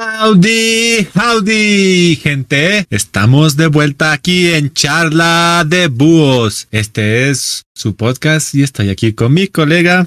[0.00, 2.86] Howdy, howdy, gente.
[2.88, 6.68] Estamos de vuelta aquí en Charla de Búhos.
[6.70, 10.06] Este es su podcast y estoy aquí con mi colega.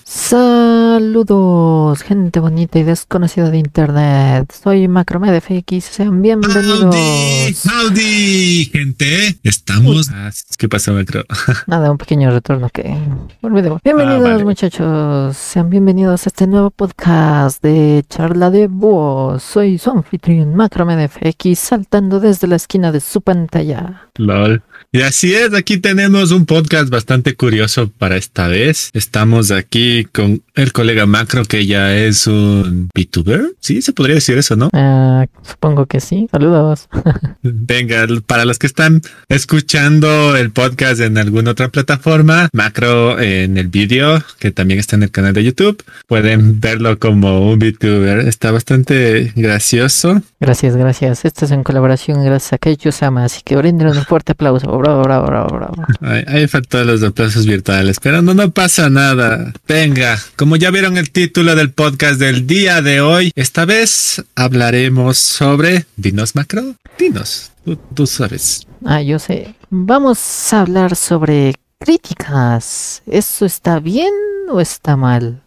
[0.97, 4.53] Saludos, gente bonita y desconocida de internet.
[4.53, 7.65] Soy MacroMedFX, sean bienvenidos.
[7.65, 9.39] Howdy, gente.
[9.41, 10.11] Estamos.
[10.13, 11.23] Ah, ¿Qué pasó, Macro?
[11.65, 12.95] Nada, un pequeño retorno que.
[13.41, 14.43] Bienvenidos, Ah, vale.
[14.43, 15.35] muchachos.
[15.35, 19.41] Sean bienvenidos a este nuevo podcast de Charla de Búhos.
[19.41, 24.09] Soy su anfitrión MacroMedFX, saltando desde la esquina de su pantalla.
[24.19, 24.61] LOL.
[24.91, 28.91] Y así es, aquí tenemos un podcast bastante curioso para esta vez.
[28.93, 33.53] Estamos aquí con el colega Macro, que ya es un VTuber.
[33.59, 34.69] Sí, se podría decir eso, ¿no?
[34.73, 36.27] Ah, supongo que sí.
[36.31, 36.89] Saludos.
[37.41, 43.67] Venga, para los que están escuchando el podcast en alguna otra plataforma, Macro en el
[43.69, 48.19] vídeo, que también está en el canal de YouTube, pueden verlo como un VTuber.
[48.27, 50.21] Está bastante gracioso.
[50.39, 51.25] Gracias, gracias.
[51.25, 54.62] Esta es en colaboración gracias a Keicho Sama, así que brinden un fuerte aplauso.
[54.67, 55.73] Bravo, bravo, bravo, bravo.
[56.01, 59.53] Ahí, ahí faltó los aplausos virtuales, pero no, no pasa nada.
[59.67, 65.17] Venga, como ya vieron el título del podcast del día de hoy, esta vez hablaremos
[65.17, 65.85] sobre...
[65.95, 66.75] Dinos, Macro.
[66.97, 67.51] Dinos.
[67.65, 68.67] Tú, tú sabes.
[68.85, 69.55] Ah, yo sé.
[69.69, 73.01] Vamos a hablar sobre críticas.
[73.05, 74.11] ¿Eso está bien
[74.49, 75.41] o está mal?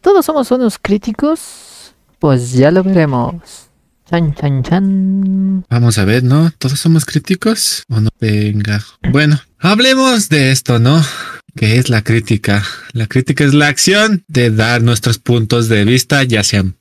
[0.00, 1.94] ¿Todos somos unos críticos?
[2.18, 3.67] Pues ya lo veremos.
[4.10, 5.64] Chan, chan, chan.
[5.68, 6.50] Vamos a ver, ¿no?
[6.56, 7.82] ¿Todos somos críticos?
[7.90, 8.08] ¿O no?
[8.18, 8.82] Venga.
[9.10, 11.04] Bueno, hablemos de esto, ¿no?
[11.54, 12.64] ¿Qué es la crítica?
[12.92, 16.76] La crítica es la acción de dar nuestros puntos de vista, ya sean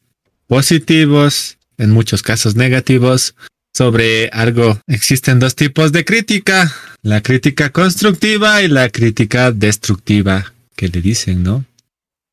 [0.48, 3.36] positivos, en muchos casos negativos,
[3.74, 4.80] sobre algo.
[4.88, 11.44] Existen dos tipos de crítica, la crítica constructiva y la crítica destructiva, que le dicen,
[11.44, 11.66] ¿no?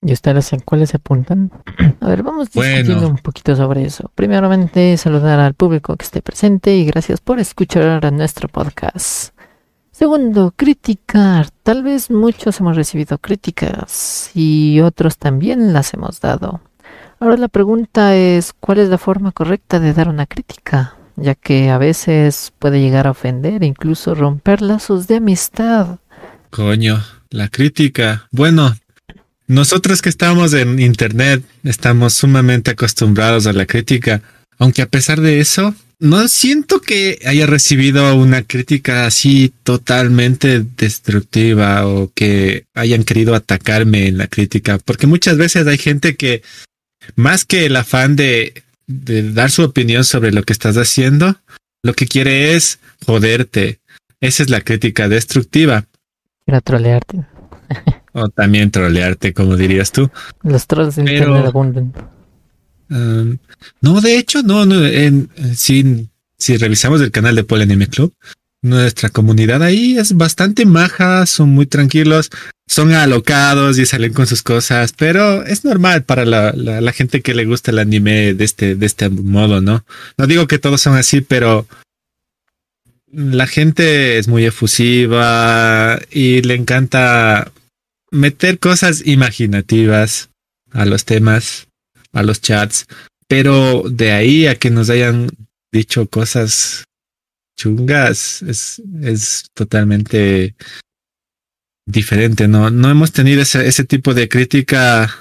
[0.07, 1.51] ¿Y ustedes en cuáles se apuntan?
[2.01, 3.09] A ver, vamos discutiendo Bueno.
[3.09, 4.11] un poquito sobre eso.
[4.15, 9.33] Primeramente, saludar al público que esté presente y gracias por escuchar a nuestro podcast.
[9.91, 11.49] Segundo, criticar.
[11.63, 16.61] Tal vez muchos hemos recibido críticas y otros también las hemos dado.
[17.21, 20.97] Ahora la pregunta es, ¿cuál es la forma correcta de dar una crítica?
[21.17, 25.99] Ya que a veces puede llegar a ofender e incluso romper lazos de amistad.
[26.51, 26.99] Coño,
[27.31, 28.27] la crítica.
[28.33, 28.75] Bueno,
[29.47, 34.23] nosotros que estamos en Internet estamos sumamente acostumbrados a la crítica,
[34.59, 41.87] aunque a pesar de eso, no siento que haya recibido una crítica así totalmente destructiva
[41.87, 46.43] o que hayan querido atacarme en la crítica, porque muchas veces hay gente que
[47.17, 51.37] más que el afán de, dar su opinión sobre lo que estás haciendo,
[51.83, 53.81] lo que quiere es joderte.
[54.21, 55.87] Esa es la crítica destructiva.
[56.45, 57.34] Quiero trolearte.
[58.15, 60.11] O también trolearte, como dirías tú.
[60.43, 61.93] Los trolls Pero- internet abundan.
[62.91, 63.39] Um,
[63.81, 66.09] no, de hecho, no, no en, si,
[66.39, 68.15] si revisamos el canal de Pol Anime Club,
[68.63, 72.31] nuestra comunidad ahí es bastante maja, son muy tranquilos,
[72.67, 77.21] son alocados y salen con sus cosas, pero es normal para la, la, la gente
[77.21, 79.85] que le gusta el anime de este, de este modo, ¿no?
[80.17, 81.67] No digo que todos son así, pero
[83.13, 87.51] la gente es muy efusiva y le encanta
[88.15, 90.31] meter cosas imaginativas
[90.73, 91.69] a los temas
[92.13, 92.87] a los chats,
[93.29, 95.29] pero de ahí a que nos hayan
[95.73, 96.85] dicho cosas
[97.59, 100.55] chungas es, es totalmente
[101.87, 102.71] diferente, ¿no?
[102.71, 105.13] No hemos tenido ese, ese tipo de crítica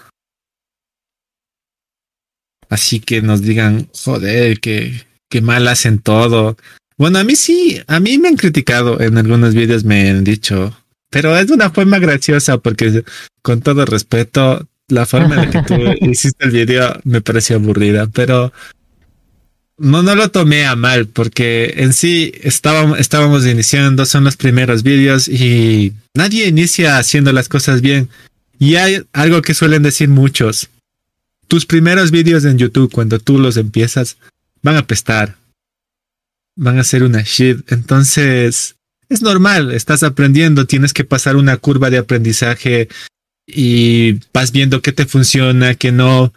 [2.69, 6.57] así que nos digan, joder, que, que mal hacen todo.
[6.97, 10.75] Bueno, a mí sí, a mí me han criticado en algunos vídeos, me han dicho,
[11.13, 13.03] pero es una forma graciosa porque
[13.43, 15.75] con todo respeto, la forma en la que tú
[16.09, 18.51] hiciste el video me pareció aburrida, pero
[19.77, 24.81] no, no lo tomé a mal porque en sí estábamos, estábamos iniciando, son los primeros
[24.81, 28.09] vídeos y nadie inicia haciendo las cosas bien.
[28.57, 30.69] Y hay algo que suelen decir muchos.
[31.47, 34.17] Tus primeros vídeos en YouTube, cuando tú los empiezas,
[34.63, 35.35] van a pestar.
[36.55, 37.71] Van a ser una shit.
[37.71, 38.75] Entonces,
[39.09, 42.87] es normal, estás aprendiendo, tienes que pasar una curva de aprendizaje
[43.45, 46.33] y vas viendo qué te funciona, qué no,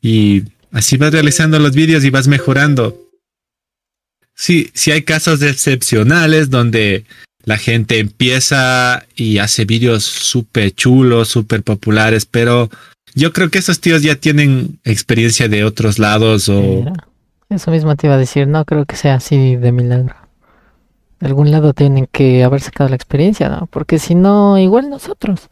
[0.00, 3.02] y así vas realizando los vídeos y vas mejorando.
[4.34, 7.04] Sí, sí hay casos excepcionales donde
[7.44, 12.68] la gente empieza y hace vídeos súper chulos, súper populares, pero
[13.14, 16.60] yo creo que esos tíos ya tienen experiencia de otros lados o...
[16.60, 16.92] Mira,
[17.48, 20.25] Eso mismo te iba a decir, no creo que sea así de milagro.
[21.20, 23.66] De algún lado tienen que haber sacado la experiencia, ¿no?
[23.66, 25.48] Porque si no, igual nosotros.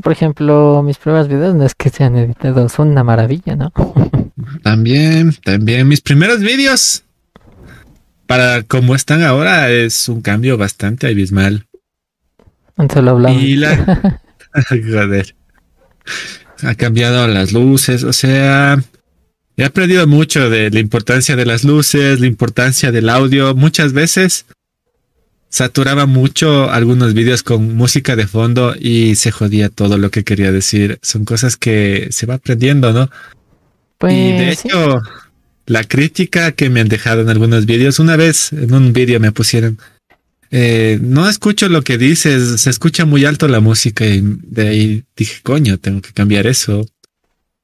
[0.00, 3.72] Por ejemplo, mis primeros videos no es que sean editados, son una maravilla, ¿no?
[4.62, 7.02] también, también mis primeros vídeos
[8.26, 11.66] para como están ahora es un cambio bastante abismal.
[12.76, 13.42] Antes lo hablamos.
[13.42, 14.20] Y la
[14.68, 15.34] joder.
[16.62, 18.82] Ha cambiado las luces, o sea,
[19.56, 23.54] he aprendido mucho de la importancia de las luces, la importancia del audio.
[23.54, 24.46] Muchas veces
[25.56, 30.52] saturaba mucho algunos vídeos con música de fondo y se jodía todo lo que quería
[30.52, 30.98] decir.
[31.00, 33.08] Son cosas que se va aprendiendo, ¿no?
[33.96, 34.68] Pues, y de sí.
[34.68, 35.00] hecho,
[35.64, 39.32] la crítica que me han dejado en algunos vídeos, una vez en un vídeo me
[39.32, 39.78] pusieron,
[40.50, 45.04] eh, no escucho lo que dices, se escucha muy alto la música y de ahí
[45.16, 46.86] dije, coño, tengo que cambiar eso.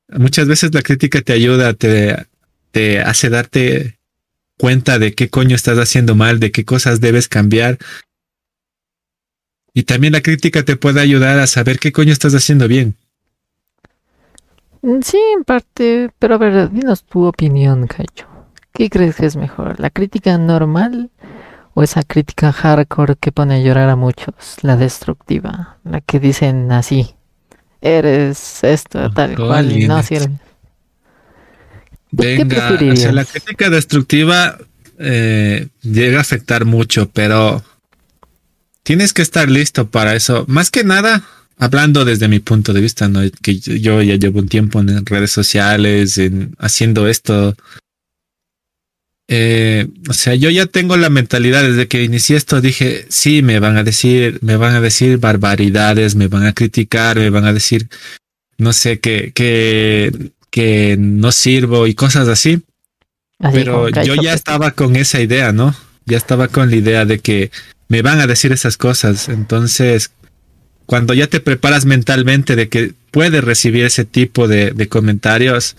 [0.09, 2.17] Muchas veces la crítica te ayuda, te,
[2.71, 3.99] te hace darte
[4.63, 7.79] cuenta de qué coño estás haciendo mal, de qué cosas debes cambiar.
[9.75, 12.95] Y también la crítica te puede ayudar a saber qué coño estás haciendo bien.
[14.83, 18.29] Mm, Sí, en parte, pero a ver, dinos tu opinión, Cacho.
[18.73, 19.81] ¿Qué crees que es mejor?
[19.81, 21.11] ¿La crítica normal
[21.75, 24.59] o esa crítica hardcore que pone a llorar a muchos?
[24.63, 27.17] La destructiva, la que dicen así,
[27.81, 30.39] eres esto, tal cual, y no sirve.
[32.17, 33.15] ¿Tú qué Venga, o sea, preferirías?
[33.15, 34.59] la crítica destructiva
[34.99, 37.65] eh, llega a afectar mucho, pero
[38.83, 40.45] tienes que estar listo para eso.
[40.49, 41.25] Más que nada,
[41.59, 43.21] hablando desde mi punto de vista, ¿no?
[43.43, 47.55] Que yo- yo ya llevo un tiempo en redes sociales, en haciendo esto.
[49.29, 53.61] Eh, o sea, yo ya tengo la mentalidad desde que inicié esto, dije, sí, me
[53.61, 57.53] van a decir, me van a decir barbaridades, me van a criticar, me van a
[57.55, 57.89] decir,
[58.59, 60.13] no sé, que, que,
[60.53, 62.63] que no sirvo y cosas así.
[63.41, 65.75] Así Pero yo ya estaba con esa idea, ¿no?
[66.05, 67.51] Ya estaba con la idea de que
[67.89, 69.29] me van a decir esas cosas.
[69.31, 70.13] Entonces,
[70.87, 75.77] cuando ya te preparas mentalmente de que puedes recibir ese tipo de, de comentarios,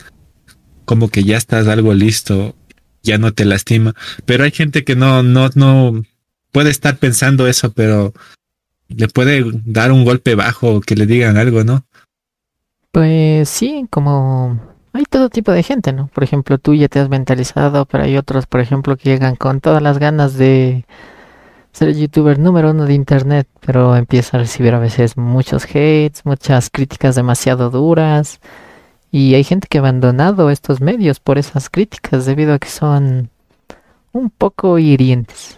[0.86, 2.56] como que ya estás algo listo,
[3.04, 3.94] ya no te lastima.
[4.26, 6.04] Pero hay gente que no, no, no
[6.52, 8.12] puede estar pensando eso, pero
[8.88, 11.86] le puede dar un golpe bajo, que le digan algo, ¿no?
[12.94, 14.60] Pues sí, como
[14.94, 16.10] hay todo tipo de gente, ¿no?
[16.14, 19.62] Por ejemplo, tú ya te has mentalizado, pero hay otros, por ejemplo, que llegan con
[19.62, 20.86] todas las ganas de
[21.72, 26.24] ser el youtuber número uno de internet, pero empieza a recibir a veces muchos hates,
[26.24, 28.40] muchas críticas demasiado duras.
[29.12, 33.32] Y hay gente que ha abandonado estos medios por esas críticas debido a que son
[34.12, 35.58] un poco hirientes.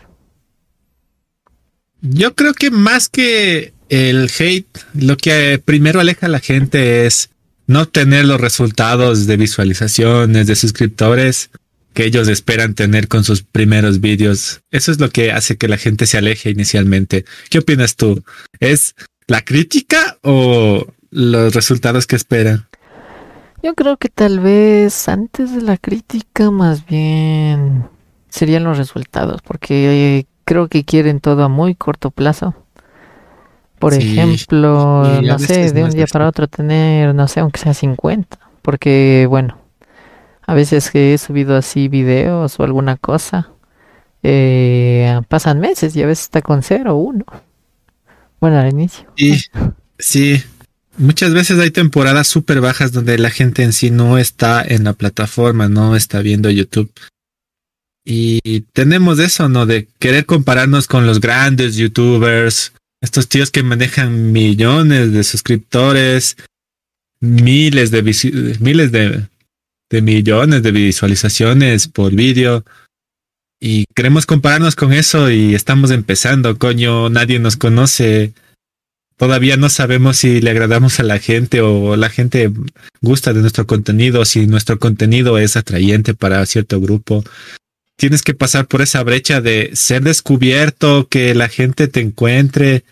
[2.00, 7.30] Yo creo que más que el hate, lo que primero aleja a la gente es
[7.68, 11.50] no obtener los resultados de visualizaciones, de suscriptores
[11.94, 14.62] que ellos esperan tener con sus primeros vídeos.
[14.70, 17.26] Eso es lo que hace que la gente se aleje inicialmente.
[17.50, 18.22] ¿Qué opinas tú?
[18.60, 18.96] ¿Es
[19.28, 22.68] la crítica o los resultados que esperan?
[23.64, 27.86] Yo creo que tal vez antes de la crítica más bien
[28.30, 32.65] serían los resultados, porque eh, creo que quieren todo a muy corto plazo.
[33.86, 37.76] Por Sí, ejemplo, no sé, de un día para otro tener, no sé, aunque sea
[37.76, 39.60] 50, porque bueno,
[40.42, 43.52] a veces que he subido así videos o alguna cosa,
[44.24, 47.26] eh, pasan meses y a veces está con cero o uno.
[48.42, 49.08] Bueno, al inicio.
[49.18, 49.40] Sí,
[50.00, 50.44] sí.
[50.98, 54.94] Muchas veces hay temporadas súper bajas donde la gente en sí no está en la
[54.94, 56.92] plataforma, no está viendo YouTube.
[58.04, 59.68] Y tenemos eso, ¿no?
[59.68, 66.38] De querer compararnos con los grandes YouTubers, estos tíos que manejan millones de suscriptores,
[67.20, 68.02] miles de
[68.60, 69.28] miles de
[70.02, 72.64] millones de visualizaciones por vídeo.
[73.60, 78.34] Y queremos compararnos con eso y estamos empezando, coño, nadie nos conoce.
[79.18, 82.52] Todavía no sabemos si le agradamos a la gente o la gente
[83.02, 87.24] gusta de nuestro contenido, si nuestro contenido es atrayente para cierto grupo.
[87.98, 92.84] Tienes que pasar por esa brecha de ser descubierto, que la gente te encuentre.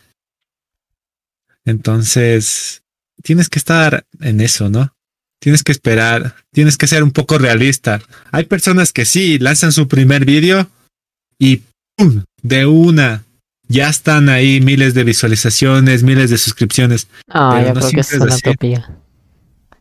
[1.65, 2.83] Entonces,
[3.21, 4.93] tienes que estar en eso, ¿no?
[5.39, 8.01] Tienes que esperar, tienes que ser un poco realista.
[8.31, 10.69] Hay personas que sí lanzan su primer vídeo
[11.37, 11.63] y
[11.97, 12.23] ¡pum!
[12.41, 13.25] de una
[13.67, 17.07] ya están ahí miles de visualizaciones, miles de suscripciones.
[17.29, 18.89] Ah, yo no creo que es una utopía.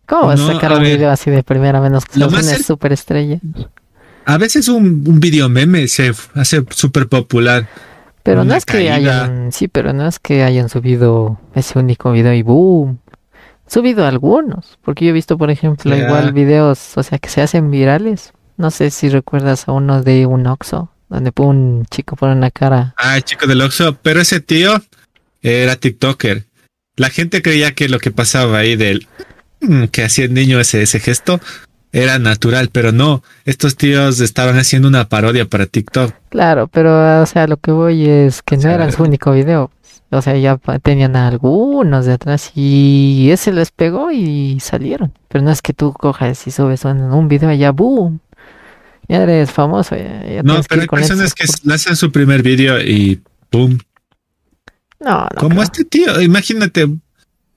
[0.06, 3.38] ¿Cómo vas a sacar un video así de primera menos que una superestrella?
[4.24, 7.68] A veces un, un video meme se hace súper popular.
[8.22, 8.94] Pero no es que caída.
[8.94, 13.00] hayan, sí, pero no es que hayan subido ese único video y boom.
[13.66, 17.70] Subido algunos, porque yo he visto, por ejemplo, igual videos, o sea, que se hacen
[17.70, 18.32] virales.
[18.56, 22.94] No sé si recuerdas a uno de un Oxxo, donde un chico pone una cara.
[22.98, 24.82] Ah, chico del Oxxo, pero ese tío
[25.40, 26.44] era TikToker.
[26.96, 29.08] La gente creía que lo que pasaba ahí del
[29.60, 31.40] mm, que hacía el niño ese, ese gesto
[31.92, 36.14] era natural, pero no, estos tíos estaban haciendo una parodia para TikTok.
[36.30, 39.70] Claro, pero o sea, lo que voy es que no era su único video.
[40.11, 45.12] O sea, ya tenían algunos de atrás y ese les pegó y salieron.
[45.28, 48.20] Pero no es que tú cojas y subes un, video y ya boom.
[49.08, 49.96] Ya eres famoso.
[50.44, 53.78] no, pero hay personas que hacen su primer video y boom.
[55.00, 55.40] No, no.
[55.40, 56.88] Como este tío, imagínate.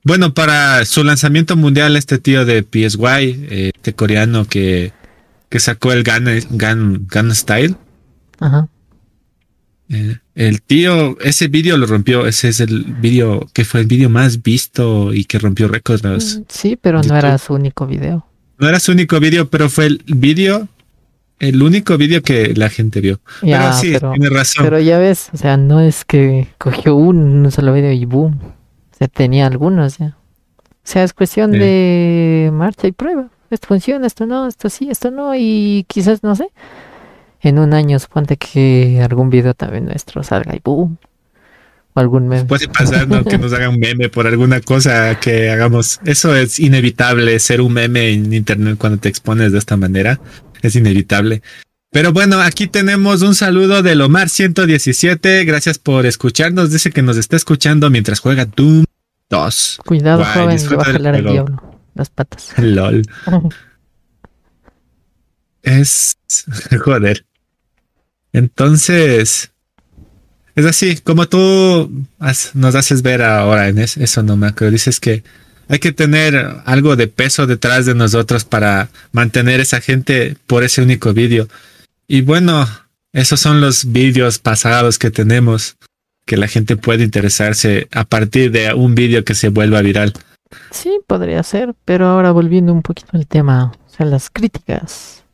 [0.06, 4.92] Bueno, para su lanzamiento mundial, este tío de PSY, eh, este coreano que,
[5.48, 7.74] que sacó el Gun, Gun, Style.
[8.38, 8.68] Ajá.
[9.88, 14.08] Eh, el tío, ese vídeo lo rompió, ese es el vídeo que fue el vídeo
[14.08, 16.04] más visto y que rompió récords.
[16.38, 18.24] Mm, sí, pero no era su único vídeo.
[18.58, 20.68] No era su único vídeo, pero fue el vídeo,
[21.40, 23.18] el único vídeo que la gente vio.
[23.40, 24.66] pero sí, tiene razón.
[24.66, 28.55] Pero ya ves, o sea, no es que cogió un, solo vídeo y boom.
[28.98, 30.16] Sea, tenía algunos ya.
[30.58, 33.28] O sea, es cuestión de marcha y prueba.
[33.50, 36.48] Esto funciona, esto no, esto sí, esto no, y quizás, no sé,
[37.42, 40.98] en un año suponte que algún video también nuestro salga y boom.
[41.94, 42.44] O algún meme.
[42.44, 43.24] Puede pasar, ¿no?
[43.24, 46.00] que nos hagan un meme por alguna cosa que hagamos.
[46.04, 50.20] Eso es inevitable, ser un meme en internet cuando te expones de esta manera.
[50.62, 51.42] Es inevitable.
[51.90, 55.44] Pero bueno, aquí tenemos un saludo de Lomar 117.
[55.44, 56.70] Gracias por escucharnos.
[56.70, 58.84] Dice que nos está escuchando mientras juega Doom
[59.30, 59.78] 2.
[59.84, 61.80] Cuidado, joven, va a jalar el diablo.
[61.94, 62.52] Las patas.
[62.58, 63.02] LOL.
[65.62, 66.18] es.
[66.84, 67.24] Joder.
[68.32, 69.50] Entonces,
[70.56, 72.06] es así, como tú
[72.54, 74.72] nos haces ver ahora en eso, no me acuerdo.
[74.72, 75.22] Dices que
[75.68, 80.82] hay que tener algo de peso detrás de nosotros para mantener esa gente por ese
[80.82, 81.48] único vídeo.
[82.08, 82.66] Y bueno,
[83.12, 85.76] esos son los vídeos pasados que tenemos,
[86.24, 90.12] que la gente puede interesarse a partir de un vídeo que se vuelva viral.
[90.70, 95.24] Sí, podría ser, pero ahora volviendo un poquito al tema, o sea, las críticas.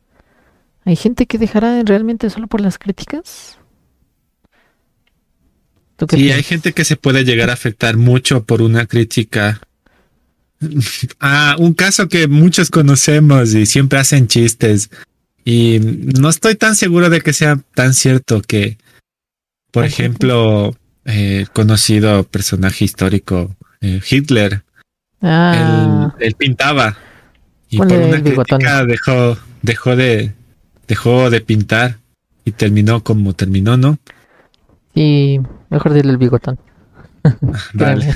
[0.85, 3.59] ¿Hay gente que dejará realmente solo por las críticas?
[6.11, 9.61] Sí, hay gente que se puede llegar a afectar mucho por una crítica.
[11.21, 14.91] ah, un caso que muchos conocemos y siempre hacen chistes.
[15.45, 18.79] Y no estoy tan seguro de que sea tan cierto que,
[19.71, 24.63] por ejemplo, el conocido personaje histórico, eh, Hitler,
[25.21, 26.15] ah.
[26.21, 26.97] él, pintaba
[27.69, 30.33] y por una crítica dejó, dejó de,
[30.87, 31.99] dejó de pintar
[32.45, 33.99] y terminó como terminó, ¿no?
[34.95, 36.59] Y mejor dile el bigotón.
[37.73, 38.15] vale.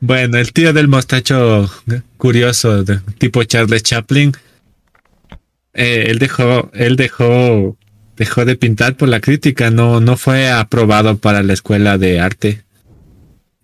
[0.00, 1.70] bueno, el tío del mostacho
[2.16, 4.32] curioso, de, tipo Charles Chaplin,
[5.74, 7.76] eh, él dejó, él dejó,
[8.16, 12.64] dejó de pintar por la crítica, no, no fue aprobado para la escuela de arte.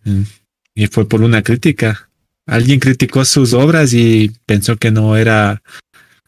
[0.05, 0.23] Mm.
[0.75, 2.09] Y fue por una crítica.
[2.47, 5.63] Alguien criticó sus obras y pensó que no era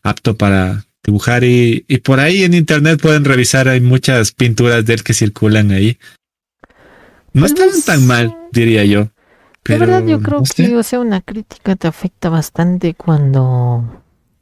[0.03, 4.95] apto para dibujar y, y, por ahí en internet pueden revisar, hay muchas pinturas de
[4.95, 5.99] él que circulan ahí.
[7.33, 9.11] No están tan mal, diría yo.
[9.63, 14.00] Pero, la verdad yo creo que, o sea, una crítica te afecta bastante cuando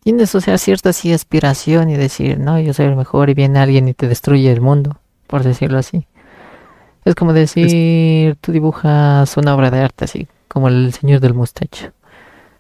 [0.09, 3.59] tienes, o sea, cierta así aspiración y decir, no, yo soy el mejor y viene
[3.59, 6.07] alguien y te destruye el mundo, por decirlo así.
[7.05, 11.93] Es como decir, tú dibujas una obra de arte así, como el señor del mustacho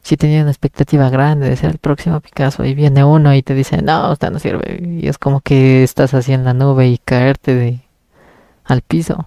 [0.03, 3.55] si tenía una expectativa grande de ser el próximo Picasso y viene uno y te
[3.55, 4.81] dice, no, usted no sirve.
[4.83, 7.81] Y es como que estás así en la nube y caerte de
[8.65, 9.27] al piso.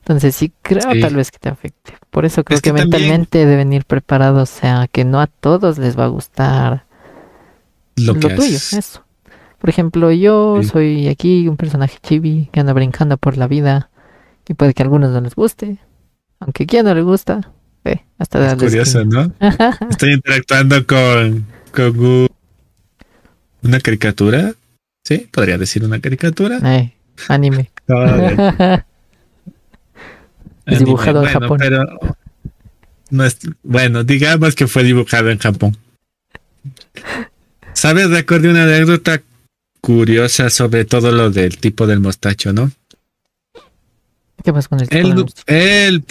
[0.00, 1.94] Entonces sí creo tal vez que te afecte.
[2.10, 5.96] Por eso creo que, mentalmente deben ir preparados, o sea, que no a todos les
[5.96, 6.84] va a gustar
[7.96, 9.04] lo, tuyo, eso.
[9.58, 13.90] Por ejemplo, yo soy aquí un personaje chibi que anda brincando por la vida
[14.46, 15.78] y puede que a algunos no les guste,
[16.40, 17.52] aunque a quien no le gusta,
[18.18, 19.32] hasta es curioso, ¿no?
[19.90, 22.28] Estoy interactuando con, con
[23.62, 24.54] una caricatura.
[25.04, 26.58] Sí, podría decir una caricatura.
[26.64, 26.94] Eh,
[27.28, 27.70] anime.
[30.66, 31.58] dibujado en Japón.
[31.58, 31.84] Pero
[33.10, 35.76] no es, bueno, digamos que fue dibujado en Japón.
[37.74, 38.10] ¿Sabes?
[38.10, 39.22] Recuerdo una anécdota
[39.80, 42.70] curiosa sobre todo lo del tipo del mostacho, ¿no?
[44.42, 46.04] ¿Qué pasa con el tipo él, él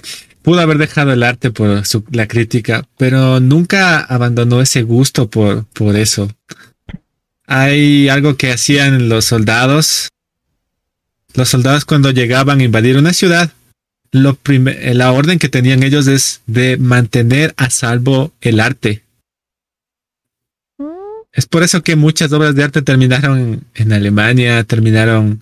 [0.44, 5.96] pudo haber dejado el arte por la crítica, pero nunca abandonó ese gusto por, por
[5.96, 6.30] eso.
[7.48, 10.10] Hay algo que hacían los soldados.
[11.34, 13.52] Los soldados cuando llegaban a invadir una ciudad,
[14.12, 19.04] lo la orden que tenían ellos es de mantener a salvo el arte.
[21.34, 25.42] Es por eso que muchas obras de arte terminaron en Alemania, terminaron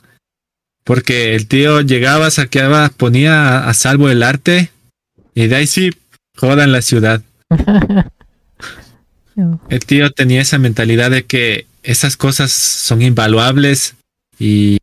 [0.83, 4.71] porque el tío llegaba, saqueaba, ponía a salvo el arte
[5.35, 5.91] y de ahí sí,
[6.35, 7.21] jodan la ciudad.
[9.69, 13.95] El tío tenía esa mentalidad de que esas cosas son invaluables
[14.37, 14.77] y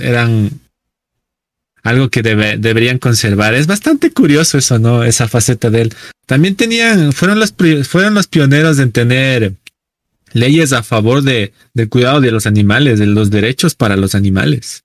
[0.00, 0.60] eran
[1.82, 3.52] algo que deberían conservar.
[3.52, 5.04] Es bastante curioso eso, ¿no?
[5.04, 5.94] Esa faceta de él.
[6.24, 7.52] También tenían, fueron los,
[7.86, 9.52] fueron los pioneros en tener
[10.34, 14.84] leyes a favor de, del cuidado de los animales, de los derechos para los animales.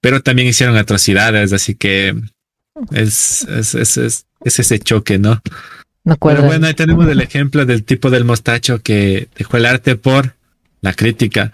[0.00, 2.16] Pero también hicieron atrocidades, así que
[2.92, 5.42] es, es, es, es, ese choque, ¿no?
[6.04, 9.96] No Pero bueno, ahí tenemos el ejemplo del tipo del mostacho que dejó el arte
[9.96, 10.36] por
[10.80, 11.52] la crítica.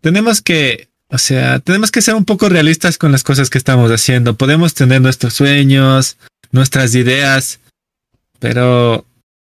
[0.00, 3.90] Tenemos que o sea, tenemos que ser un poco realistas con las cosas que estamos
[3.90, 4.36] haciendo.
[4.36, 6.16] Podemos tener nuestros sueños,
[6.52, 7.58] nuestras ideas,
[8.38, 9.04] pero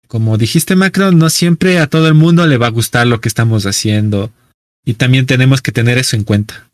[0.09, 3.29] como dijiste Macron, no siempre a todo el mundo le va a gustar lo que
[3.29, 4.33] estamos haciendo.
[4.85, 6.71] Y también tenemos que tener eso en cuenta.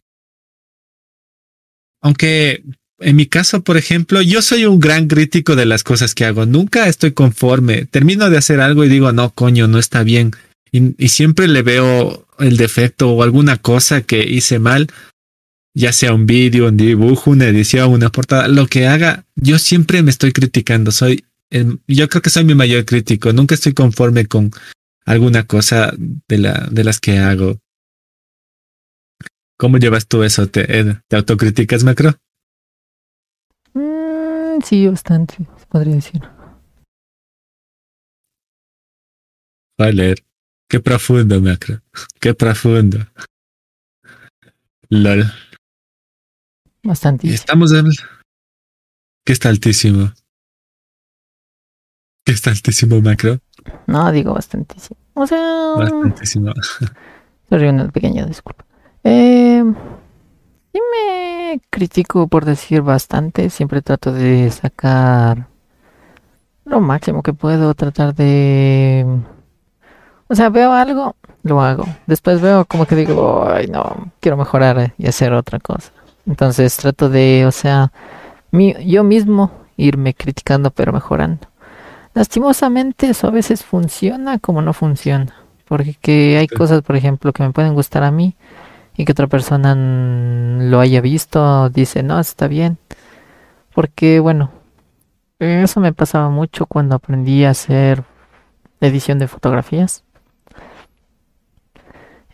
[2.00, 2.62] Aunque
[3.00, 6.46] en mi caso, por ejemplo, yo soy un gran crítico de las cosas que hago.
[6.46, 7.84] Nunca estoy conforme.
[7.86, 10.32] Termino de hacer algo y digo, no, coño, no está bien
[10.74, 14.88] y, siempre le veo el defecto o alguna cosa que hice mal,
[15.72, 20.02] ya sea un vídeo, un dibujo, una edición, una portada, lo que haga, yo siempre
[20.02, 20.90] me estoy criticando.
[20.90, 21.24] Soy,
[21.86, 23.32] yo creo que soy mi mayor crítico.
[23.32, 24.50] Nunca estoy conforme con
[25.06, 27.60] alguna cosa de, la, de las que hago.
[29.56, 30.48] ¿Cómo llevas tú eso?
[30.48, 32.10] ¿Te, ¿te autocriticas, Macro?
[33.72, 36.22] Mm, sí, bastante, podría decir.
[39.78, 40.14] Vale.
[40.68, 41.80] Qué profundo, Macro.
[42.20, 42.98] Qué profundo.
[44.88, 45.24] LOL.
[46.82, 47.32] Bastante.
[47.32, 47.86] Estamos en...
[49.24, 50.12] ¿Qué está altísimo?
[52.24, 53.38] ¿Qué está altísimo, Macro?
[53.86, 54.98] No, digo bastantísimo.
[55.14, 55.74] O sea...
[55.76, 56.52] Bastantísimo.
[57.48, 58.64] Sorry, una pequeña disculpa.
[59.04, 59.62] Eh,
[60.72, 63.50] sí me critico por decir bastante.
[63.50, 65.48] Siempre trato de sacar
[66.64, 67.74] lo máximo que puedo.
[67.74, 69.06] Tratar de
[70.28, 71.84] o sea, veo algo, lo hago.
[72.06, 75.92] Después veo como que digo, ay, no, quiero mejorar y hacer otra cosa.
[76.26, 77.92] Entonces trato de, o sea,
[78.52, 81.46] yo mismo irme criticando pero mejorando.
[82.14, 85.34] Lastimosamente eso a veces funciona como no funciona.
[85.66, 88.36] Porque hay cosas, por ejemplo, que me pueden gustar a mí
[88.96, 92.78] y que otra persona lo haya visto, dice, no, está bien.
[93.74, 94.52] Porque, bueno,
[95.40, 98.04] eso me pasaba mucho cuando aprendí a hacer
[98.80, 100.04] edición de fotografías.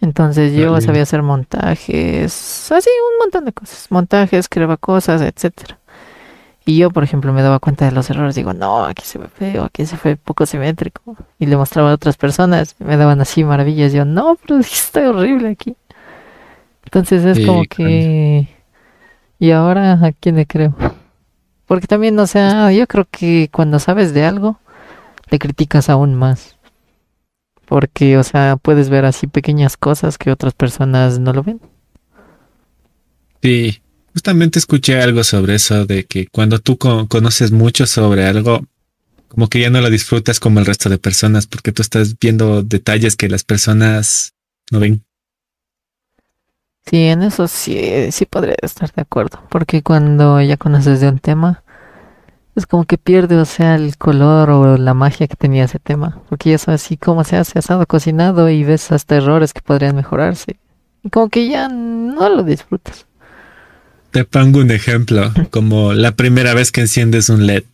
[0.02, 5.78] Entonces yo sabía hacer montajes, así un montón de cosas, montajes, creaba cosas, etcétera.
[6.66, 9.28] Y yo, por ejemplo, me daba cuenta de los errores, digo, no, aquí se ve
[9.28, 11.16] feo, aquí se ve poco simétrico.
[11.38, 15.48] Y le mostraba a otras personas, me daban así maravillas, yo, no, pero está horrible
[15.48, 15.76] aquí.
[16.84, 18.48] Entonces es como que...
[19.38, 20.74] ¿Y ahora a quién le creo?
[21.64, 24.58] Porque también, o sea, yo creo que cuando sabes de algo,
[25.30, 26.56] le criticas aún más.
[27.64, 31.60] Porque, o sea, puedes ver así pequeñas cosas que otras personas no lo ven.
[33.40, 33.80] Sí,
[34.12, 38.64] justamente escuché algo sobre eso, de que cuando tú conoces mucho sobre algo,
[39.28, 42.62] como que ya no lo disfrutas como el resto de personas, porque tú estás viendo
[42.62, 44.34] detalles que las personas
[44.70, 45.04] no ven.
[46.86, 51.18] Sí, en eso sí, sí podría estar de acuerdo, porque cuando ya conoces de un
[51.18, 51.62] tema,
[52.56, 56.20] es como que pierde, o sea, el color o la magia que tenía ese tema.
[56.28, 59.94] Porque ya sabes así cómo se hace asado cocinado y ves hasta errores que podrían
[59.94, 60.58] mejorarse.
[61.02, 63.06] Y como que ya no lo disfrutas.
[64.10, 67.64] Te pongo un ejemplo, como la primera vez que enciendes un LED.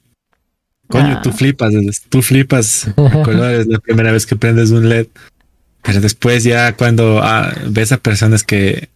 [0.88, 1.32] Coño, tú ah.
[1.32, 1.72] flipas,
[2.08, 2.88] tú flipas
[3.24, 5.06] colores la primera vez que prendes un LED.
[5.82, 8.88] Pero después ya cuando ah, ves a personas que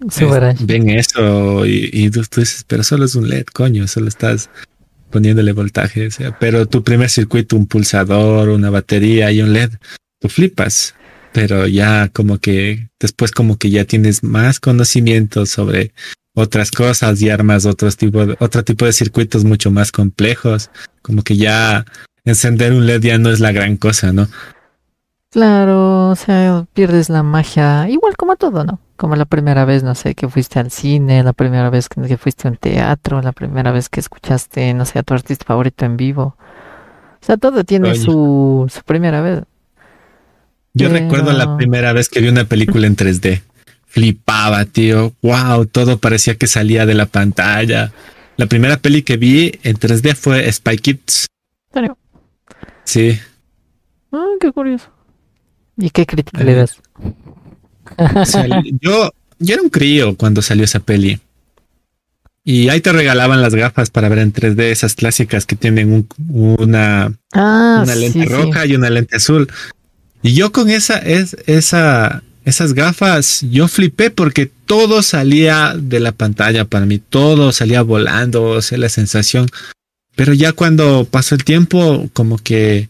[0.60, 4.50] ven eso y, y tú, dices, pero solo es un LED, coño, solo estás
[5.10, 9.70] poniéndole voltaje, o sea, pero tu primer circuito, un pulsador, una batería y un LED,
[10.20, 10.94] tú flipas,
[11.32, 15.92] pero ya como que después como que ya tienes más conocimiento sobre
[16.34, 20.70] otras cosas y armas otros tipo de, otro tipo de circuitos mucho más complejos,
[21.02, 21.84] como que ya
[22.24, 24.28] encender un LED ya no es la gran cosa, ¿no?
[25.30, 28.80] Claro, o sea, pierdes la magia, igual como todo, ¿no?
[28.96, 32.48] Como la primera vez, no sé, que fuiste al cine, la primera vez que fuiste
[32.48, 35.96] a un teatro, la primera vez que escuchaste, no sé, a tu artista favorito en
[35.96, 36.36] vivo.
[37.22, 39.44] O sea, todo tiene su, su primera vez.
[40.74, 43.42] Yo recuerdo la primera vez que vi una película en 3D.
[43.90, 45.12] Flipaba, tío.
[45.20, 47.92] Wow, todo parecía que salía de la pantalla.
[48.36, 51.26] La primera peli que vi en 3D fue Spy Kids.
[52.84, 53.18] Sí.
[54.12, 54.88] Ah, qué curioso.
[55.76, 56.80] ¿Y qué crítica le das?
[58.80, 61.20] yo, yo era un crío cuando salió esa peli.
[62.44, 67.12] Y ahí te regalaban las gafas para ver en 3D, esas clásicas que tienen una,
[67.32, 69.50] ah, una lente roja y una lente azul.
[70.22, 76.12] Y yo con esa, es, esa, esas gafas, yo flipé porque todo salía de la
[76.12, 79.48] pantalla para mí, todo salía volando, o sea, la sensación.
[80.16, 82.88] Pero ya cuando pasó el tiempo, como que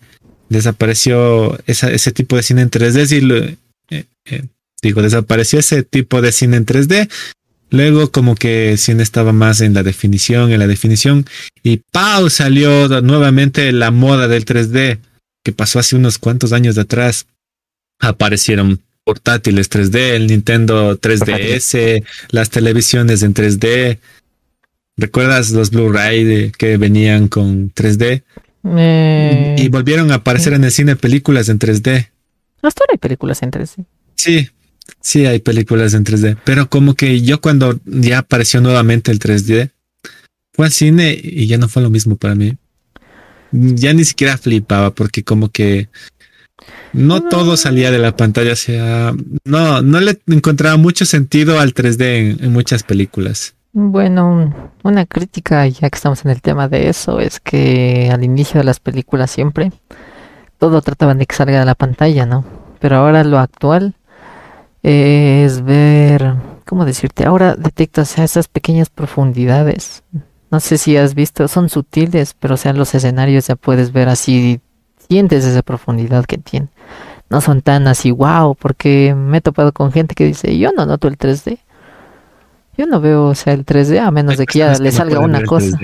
[0.49, 3.57] desapareció ese tipo de cine en 3D.
[3.91, 4.45] Eh, eh,
[4.83, 7.09] digo, desapareció ese tipo de cine en 3D.
[7.71, 11.25] Luego como que cine estaba más en la definición, en la definición.
[11.63, 12.29] Y ¡pau!
[12.29, 14.99] salió nuevamente la moda del 3D,
[15.45, 17.27] que pasó hace unos cuantos años atrás.
[18.01, 23.99] Aparecieron portátiles 3D, el Nintendo 3DS, las televisiones en 3D.
[24.97, 28.23] ¿Recuerdas los Blu-ray que venían con 3D?
[28.65, 32.11] Eh, y volvieron a aparecer en el cine películas en 3D.
[32.63, 33.87] Hasta ahora hay películas en 3D.
[34.15, 34.51] Sí,
[35.01, 36.37] sí hay películas en 3D.
[36.45, 39.71] Pero como que yo cuando ya apareció nuevamente el 3D,
[40.53, 42.57] fue al cine y ya no fue lo mismo para mí.
[43.53, 45.89] Ya ni siquiera flipaba porque como que
[46.93, 48.53] no todo salía de la pantalla.
[48.53, 49.13] O sea,
[49.45, 53.55] no, no le encontraba mucho sentido al 3D en muchas películas.
[53.73, 58.59] Bueno, una crítica, ya que estamos en el tema de eso, es que al inicio
[58.59, 59.71] de las películas siempre
[60.59, 62.45] todo trataban de que salga de la pantalla, ¿no?
[62.81, 63.95] Pero ahora lo actual
[64.83, 66.35] es ver,
[66.67, 67.25] ¿cómo decirte?
[67.25, 70.03] Ahora detectas esas pequeñas profundidades.
[70.51, 74.09] No sé si has visto, son sutiles, pero o sea, los escenarios ya puedes ver
[74.09, 74.61] así,
[75.11, 76.69] sientes esa profundidad que tiene.
[77.29, 80.87] No son tan así, wow, porque me he topado con gente que dice, yo no
[80.87, 81.59] noto el 3D
[82.81, 85.45] yo no veo, o sea, el 3D a menos de que ya le salga una
[85.45, 85.77] cosa.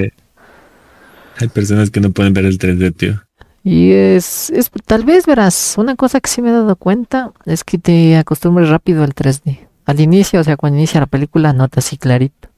[1.39, 3.23] Hay personas que no pueden ver el 3D, tío.
[3.63, 7.65] Y es, es, tal vez verás, una cosa que sí me he dado cuenta es
[7.65, 9.67] que te acostumbres rápido al 3D.
[9.85, 12.49] Al inicio, o sea, cuando inicia la película, notas así clarito.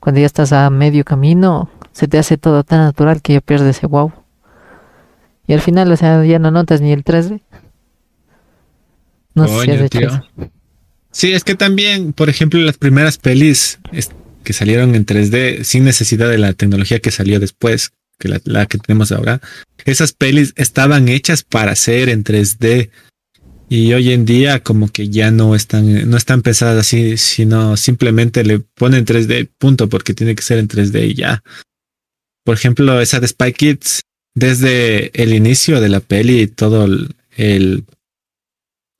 [0.00, 3.76] Cuando ya estás a medio camino, se te hace todo tan natural que ya pierdes
[3.76, 4.12] ese wow.
[5.46, 7.40] Y al final, o sea, ya no notas ni el 3D.
[9.34, 10.22] No sé si has
[11.10, 13.78] Sí, es que también, por ejemplo, las primeras pelis
[14.42, 18.78] que salieron en 3D sin necesidad de la tecnología que salió después, que la, que
[18.78, 19.40] tenemos ahora,
[19.84, 22.90] esas pelis estaban hechas para ser en 3D.
[23.68, 28.44] Y hoy en día como que ya no están, no están pensadas así, sino simplemente
[28.44, 31.42] le ponen 3D, punto, porque tiene que ser en 3D y ya.
[32.44, 34.02] Por ejemplo, esa de Spy Kids,
[34.34, 36.86] desde el inicio de la peli, todo
[37.36, 37.84] el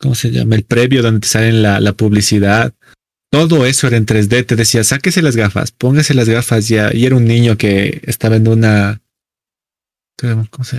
[0.05, 0.55] ¿cómo se llama?
[0.55, 2.75] El previo donde te salen la, publicidad.
[3.31, 4.47] Todo eso era en 3D.
[4.47, 6.95] Te decía, sáquese las gafas, póngase las gafas ya.
[6.95, 9.01] Y era un niño que estaba en una.
[10.21, 10.79] ¿Cómo se,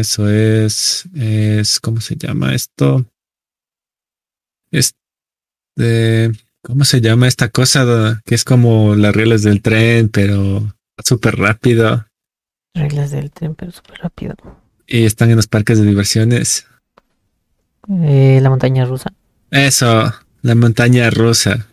[0.00, 3.06] eso es, es, ¿cómo se llama esto?
[4.70, 4.94] Es
[6.62, 8.20] ¿cómo se llama esta cosa?
[8.24, 12.06] Que es como las reglas del tren, pero súper rápido.
[12.76, 14.34] Reglas del tren, pero súper rápido.
[14.86, 16.66] Y están en los parques de diversiones.
[18.02, 19.12] Eh, la montaña rusa.
[19.50, 20.12] Eso,
[20.42, 21.66] la montaña rusa.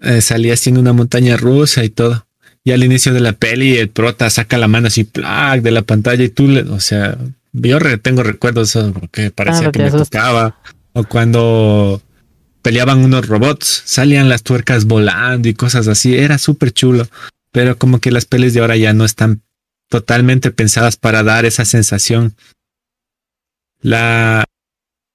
[0.00, 2.26] Eh, salía siendo una montaña rusa y todo.
[2.64, 5.62] Y al inicio de la peli, el prota saca la mano así, ¡plac!
[5.62, 7.16] de la pantalla y tú le, o sea,
[7.52, 8.76] yo tengo recuerdos
[9.12, 10.58] que parecía que me tocaba.
[10.94, 12.02] O cuando
[12.62, 16.16] peleaban unos robots, salían las tuercas volando y cosas así.
[16.16, 17.06] Era súper chulo.
[17.52, 19.42] Pero como que las pelis de ahora ya no están
[19.88, 22.34] totalmente pensadas para dar esa sensación.
[23.80, 24.44] La,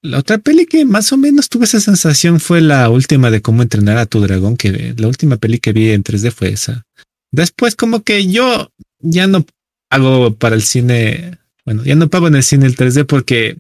[0.02, 3.62] la otra peli que más o menos tuve esa sensación fue la última de cómo
[3.62, 6.86] entrenar a tu dragón, que la última peli que vi en 3D fue esa.
[7.32, 9.46] Después como que yo ya no
[9.90, 13.58] hago para el cine, bueno, ya no pago en el cine el 3D porque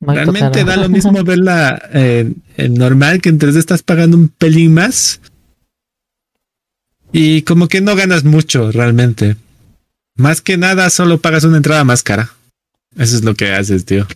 [0.00, 2.42] realmente da lo mismo verla en,
[2.74, 5.20] normal que en 3D estás pagando un pelín más.
[7.12, 9.36] Y como que no ganas mucho realmente.
[10.22, 12.30] Más que nada solo pagas una entrada más cara.
[12.96, 14.06] Eso es lo que haces, tío.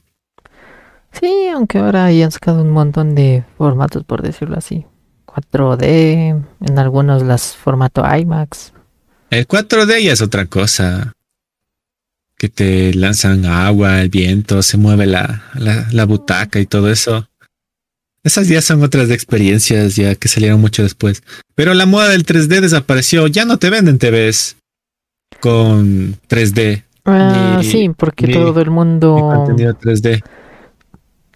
[1.11, 4.87] Sí, aunque ahora hayan sacado un montón de formatos, por decirlo así.
[5.27, 8.73] 4D, en algunos las formato IMAX.
[9.31, 11.13] El 4D ya es otra cosa.
[12.39, 17.29] Que te lanzan agua, el viento, se mueve la, la, butaca y todo eso.
[18.23, 21.25] Esas ya son otras experiencias ya que salieron mucho después.
[21.57, 23.27] Pero la moda del 3D desapareció.
[23.27, 24.57] Ya no te venden TVs
[25.41, 26.85] con 3D.
[27.05, 29.17] Ah, sí, porque todo el mundo...
[29.17, 30.23] Contenido 3D.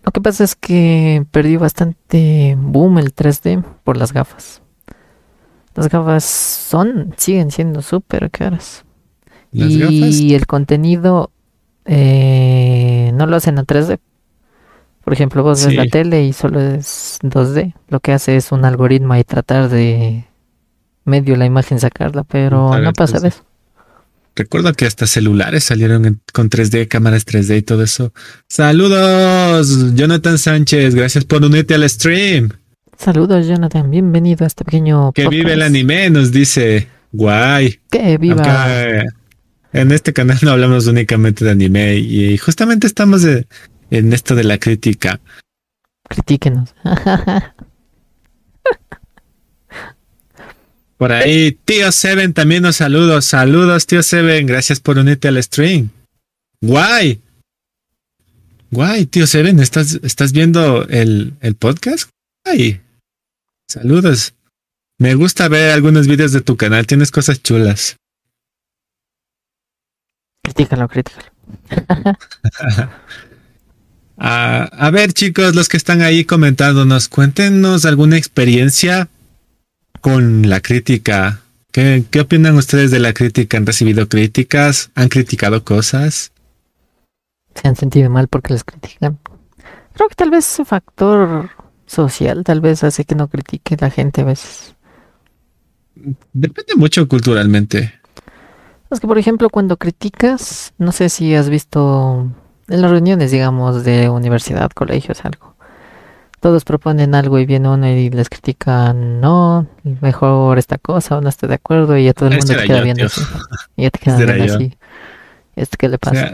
[0.02, 4.62] Lo que pasa es que perdió bastante boom el 3D por las gafas.
[5.74, 8.84] Las gafas son, siguen siendo súper caras.
[9.52, 11.30] y el contenido
[11.84, 13.98] eh, no lo hacen a 3D.
[15.04, 17.74] Por ejemplo, vos ves la tele y solo es 2D.
[17.88, 20.26] Lo que hace es un algoritmo y tratar de
[21.04, 23.42] medio la imagen sacarla, pero no pasa de eso.
[24.36, 28.12] Recuerdo que hasta celulares salieron con 3D, cámaras 3D y todo eso.
[28.48, 32.50] Saludos, Jonathan Sánchez, gracias por unirte al stream.
[32.96, 35.12] Saludos, Jonathan, bienvenido a este pequeño.
[35.12, 36.88] Que vive el anime, nos dice.
[37.12, 37.80] Guay.
[37.90, 39.02] Que viva.
[39.72, 44.58] en este canal no hablamos únicamente de anime y justamente estamos en esto de la
[44.58, 45.20] crítica.
[46.08, 46.74] Critíquenos.
[51.00, 53.24] Por ahí, tío Seven también nos saludos.
[53.24, 54.44] Saludos, tío Seven.
[54.44, 55.88] Gracias por unirte al stream.
[56.60, 57.22] Guay.
[58.70, 62.10] Guay, tío Seven, ¿estás, estás viendo el, el podcast?
[62.44, 62.82] Guay.
[63.66, 64.34] Saludos.
[64.98, 66.86] Me gusta ver algunos vídeos de tu canal.
[66.86, 67.96] Tienes cosas chulas.
[70.44, 71.32] Critícalo, critícalo.
[74.22, 79.08] Ah, a ver, chicos, los que están ahí comentándonos, cuéntenos alguna experiencia
[80.00, 81.40] con la crítica.
[81.72, 83.56] ¿Qué, ¿Qué opinan ustedes de la crítica?
[83.56, 84.90] ¿Han recibido críticas?
[84.94, 86.32] ¿Han criticado cosas?
[87.54, 89.18] Se han sentido mal porque les critican.
[89.94, 91.50] Creo que tal vez ese factor
[91.86, 94.74] social tal vez hace que no critique la gente a veces.
[96.32, 98.00] Depende mucho culturalmente.
[98.90, 102.32] Es que, por ejemplo, cuando criticas, no sé si has visto
[102.68, 105.49] en las reuniones, digamos, de universidad, colegios, algo
[106.40, 109.68] todos proponen algo y viene uno y les critican, no,
[110.00, 112.80] mejor esta cosa o no estoy de acuerdo y a todo el mundo te queda
[112.82, 113.20] viendo así.
[113.76, 114.74] Y ya te viendo así.
[115.54, 116.32] ¿Esto qué le pasa?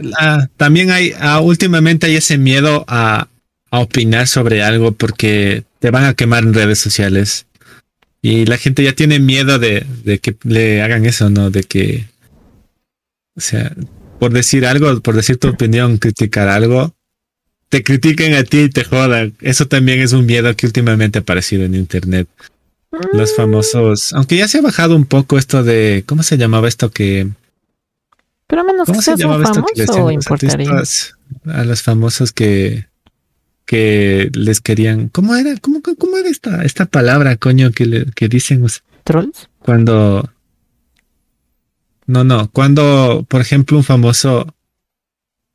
[0.56, 3.28] también hay, ah, últimamente hay ese miedo a,
[3.70, 7.46] a, opinar sobre algo porque te van a quemar en redes sociales.
[8.22, 11.50] Y la gente ya tiene miedo de, de que le hagan eso, ¿no?
[11.50, 12.06] De que,
[13.36, 13.72] o sea,
[14.20, 16.94] por decir algo, por decir tu opinión, criticar algo,
[17.68, 19.34] te critiquen a ti y te jodan.
[19.40, 22.28] Eso también es un miedo que últimamente ha aparecido en internet.
[23.12, 23.36] Los mm.
[23.36, 27.28] famosos, aunque ya se ha bajado un poco esto de, ¿cómo se llamaba esto que?
[28.46, 29.82] Pero menos que se llamaba esto que
[31.46, 32.86] a los famosos que
[33.64, 35.56] que les querían, ¿cómo era?
[35.60, 38.64] ¿Cómo, cómo era esta esta palabra, coño, que le, que dicen
[39.02, 39.48] trolls?
[39.58, 40.30] Cuando
[42.06, 44.54] no, no, cuando por ejemplo un famoso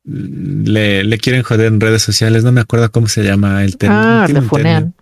[0.04, 4.24] le, le quieren joder en redes sociales, no me acuerdo cómo se llama el tema.
[4.24, 4.94] Ah, le funean.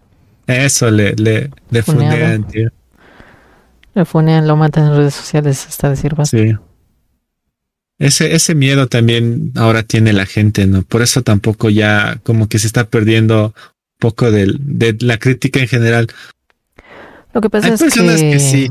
[0.47, 2.71] Eso, le, le, le funean, tío.
[3.95, 6.55] Le funean, lo matan en redes sociales hasta decir Sí.
[7.99, 10.83] Ese, ese miedo también ahora tiene la gente, ¿no?
[10.83, 13.53] Por eso tampoco ya como que se está perdiendo un
[13.99, 16.07] poco de, de la crítica en general.
[17.35, 18.71] Lo que pasa es que sí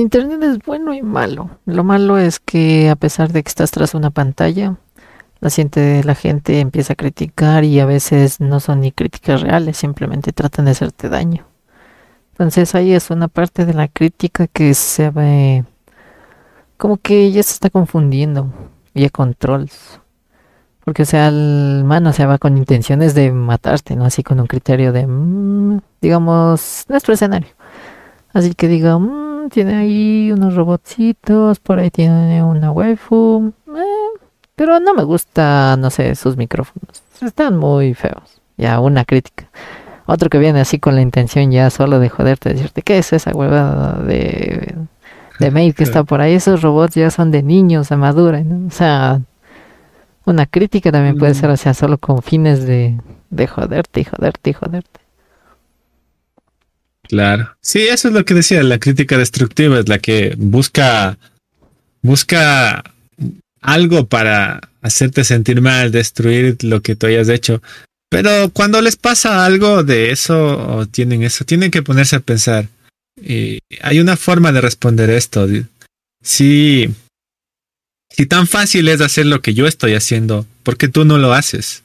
[0.00, 1.50] Internet es bueno y malo.
[1.66, 4.76] Lo malo es que a pesar de que estás tras una pantalla,
[5.40, 9.76] la gente, la gente empieza a criticar y a veces no son ni críticas reales,
[9.76, 11.44] simplemente tratan de hacerte daño.
[12.32, 15.64] Entonces ahí es una parte de la crítica que se ve
[16.76, 18.52] como que ya se está confundiendo
[18.94, 20.00] y a controls.
[20.84, 24.04] Porque o sea, el mano se va con intenciones de matarte, ¿no?
[24.04, 27.48] Así con un criterio de, mm, digamos, nuestro escenario.
[28.32, 33.52] Así que diga, mmm, tiene ahí unos robotcitos, por ahí tiene una waifu.
[33.68, 34.20] Eh,
[34.56, 37.02] pero no me gusta, no sé, sus micrófonos.
[37.20, 38.40] Están muy feos.
[38.56, 39.48] Ya, una crítica.
[40.06, 43.30] Otro que viene así con la intención ya solo de joderte, decirte, ¿qué es esa
[43.32, 44.74] huevada de,
[45.38, 46.34] de maid que está por ahí?
[46.34, 48.42] Esos robots ya son de niños a madura.
[48.66, 49.20] O sea,
[50.24, 52.98] una crítica también puede ser, o sea, solo con fines de,
[53.30, 55.00] de joderte y joderte y joderte.
[57.12, 57.54] Claro.
[57.60, 61.18] Sí, eso es lo que decía, la crítica destructiva es la que busca,
[62.00, 62.82] busca
[63.60, 67.60] algo para hacerte sentir mal, destruir lo que tú hayas hecho.
[68.08, 72.68] Pero cuando les pasa algo de eso o tienen eso, tienen que ponerse a pensar.
[73.22, 75.46] Y hay una forma de responder esto.
[76.22, 76.88] Si,
[78.08, 81.34] si tan fácil es hacer lo que yo estoy haciendo, ¿por qué tú no lo
[81.34, 81.82] haces?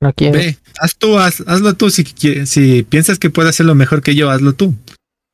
[0.00, 1.90] No Ve, haz tú, hazlo tú.
[1.90, 2.04] Si,
[2.46, 4.74] si piensas que puedes hacerlo mejor que yo, hazlo tú.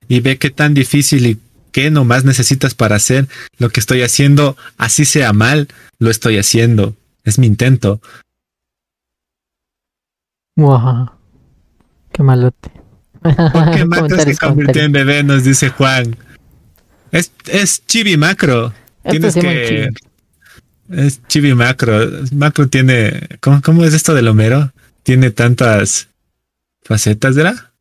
[0.08, 1.38] Y ve qué tan difícil y
[1.72, 6.96] qué nomás necesitas para hacer lo que estoy haciendo, así sea mal, lo estoy haciendo.
[7.24, 8.00] Es mi intento.
[10.56, 11.10] Wow.
[12.12, 12.70] Qué malote.
[13.22, 15.24] ¿Por qué Macro se convirtió en bebé?
[15.24, 16.16] Nos dice Juan.
[17.10, 18.72] Es, es chibi macro.
[19.08, 19.90] Tienes que.
[20.90, 21.98] Es chibi macro.
[22.32, 23.28] Macro tiene.
[23.40, 24.72] ¿Cómo, es esto del Homero?
[25.02, 26.08] Tiene tantas
[26.82, 27.72] facetas, ¿verdad?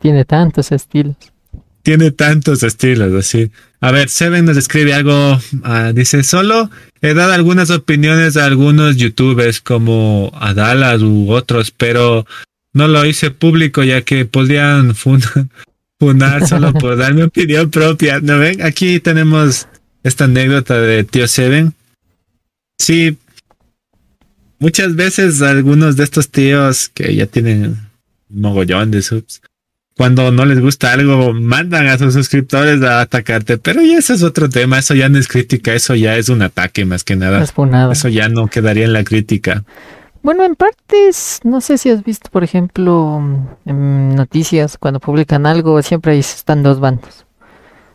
[0.00, 1.16] Tiene tantos estilos.
[1.82, 3.50] Tiene tantos estilos, así.
[3.80, 5.38] A ver, Seven nos escribe algo.
[5.62, 12.26] Ah, dice: Solo he dado algunas opiniones a algunos youtubers como Adalas u otros, pero
[12.72, 14.94] no lo hice público ya que podrían
[15.98, 18.20] funar, solo por dar mi opinión propia.
[18.20, 18.62] ¿No ven?
[18.62, 19.68] Aquí tenemos
[20.02, 21.72] esta anécdota de Tío Seven.
[22.78, 23.16] Sí,
[24.58, 27.76] muchas veces algunos de estos tíos que ya tienen
[28.28, 29.40] mogollón de subs,
[29.96, 33.56] cuando no les gusta algo, mandan a sus suscriptores a atacarte.
[33.56, 34.78] Pero ya ese es otro tema.
[34.78, 37.42] Eso ya no es crítica, eso ya es un ataque más que nada.
[37.90, 39.64] Eso ya no quedaría en la crítica.
[40.22, 43.22] Bueno, en partes, no sé si has visto, por ejemplo,
[43.64, 47.25] en noticias, cuando publican algo, siempre están dos bandos.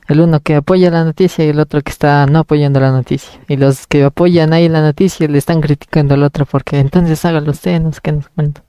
[0.08, 3.40] El uno que apoya la noticia y el otro que está no apoyando la noticia.
[3.48, 7.52] Y los que apoyan ahí la noticia le están criticando al otro porque entonces hágalo
[7.52, 8.64] usted, no sé qué nos cuento.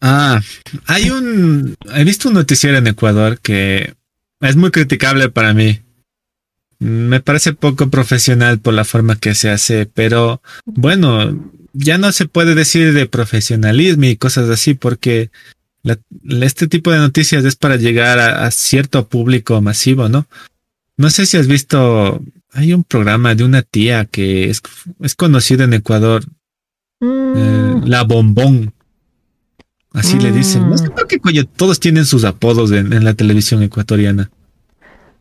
[0.00, 0.40] Ah,
[0.86, 1.76] hay un.
[1.94, 3.94] He visto un noticiero en Ecuador que
[4.40, 5.80] es muy criticable para mí.
[6.78, 12.28] Me parece poco profesional por la forma que se hace, pero bueno, ya no se
[12.28, 15.30] puede decir de profesionalismo y cosas así porque
[16.40, 20.26] este tipo de noticias es para llegar a, cierto público masivo, ¿no?
[20.96, 24.62] No sé si has visto, hay un programa de una tía que es,
[25.00, 26.24] es conocida en Ecuador,
[27.00, 27.32] mm.
[27.36, 28.72] eh, La Bombón.
[29.92, 30.68] Así le dicen.
[30.68, 34.30] No sé por qué coño todos tienen sus apodos en, la televisión ecuatoriana.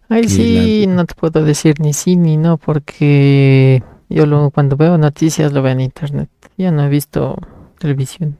[0.10, 4.97] Ay, sí, no te puedo decir ni sí ni no, porque yo lo, cuando veo
[4.97, 6.30] noticias lo veo en internet.
[6.58, 7.38] Ya no he visto
[7.80, 8.38] televisión.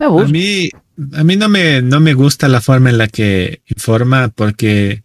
[0.00, 0.70] a mí,
[1.12, 5.02] a mí no me, no me gusta la forma en la que informa, porque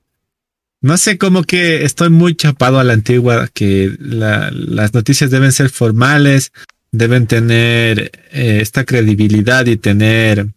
[0.81, 5.69] no sé, como que estoy muy chapado a la antigua, que las noticias deben ser
[5.69, 6.51] formales,
[6.91, 10.47] deben tener eh, esta credibilidad y tener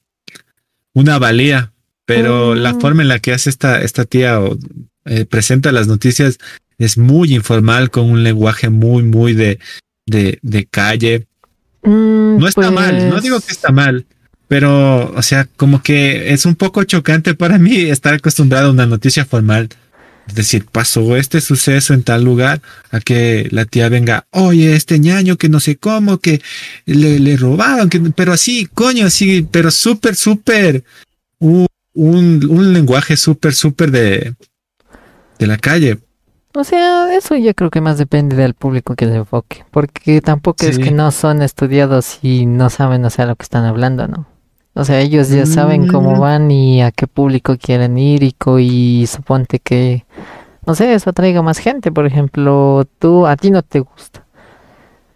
[0.94, 1.72] una valía,
[2.04, 2.80] pero la mm.
[2.80, 4.56] forma en la que hace esta, esta tía o
[5.04, 6.38] eh, presenta las noticias
[6.78, 9.58] es muy informal, con un lenguaje muy, muy de,
[10.06, 11.26] de, calle.
[11.82, 14.06] Mm, no está mal, no digo que está mal,
[14.52, 18.84] pero, o sea, como que es un poco chocante para mí estar acostumbrado a una
[18.84, 19.70] noticia formal
[20.28, 22.60] es decir, pasó este suceso en tal lugar,
[22.90, 26.42] a que la tía venga, oye, este ñaño que no sé cómo, que
[26.84, 30.84] le, le robaron, que, pero así, coño, así, pero súper, súper,
[31.38, 34.34] un, un, lenguaje súper, súper de,
[35.38, 35.98] de la calle.
[36.52, 40.66] O sea, eso yo creo que más depende del público que se enfoque, porque tampoco
[40.66, 44.31] es que no son estudiados y no saben, o sea, lo que están hablando, ¿no?
[44.74, 46.20] O sea, ellos ya saben cómo mm.
[46.20, 50.04] van y a qué público quieren ir y, y suponte que,
[50.66, 51.92] no sé, eso atraiga más gente.
[51.92, 54.24] Por ejemplo, tú, a ti no te gusta.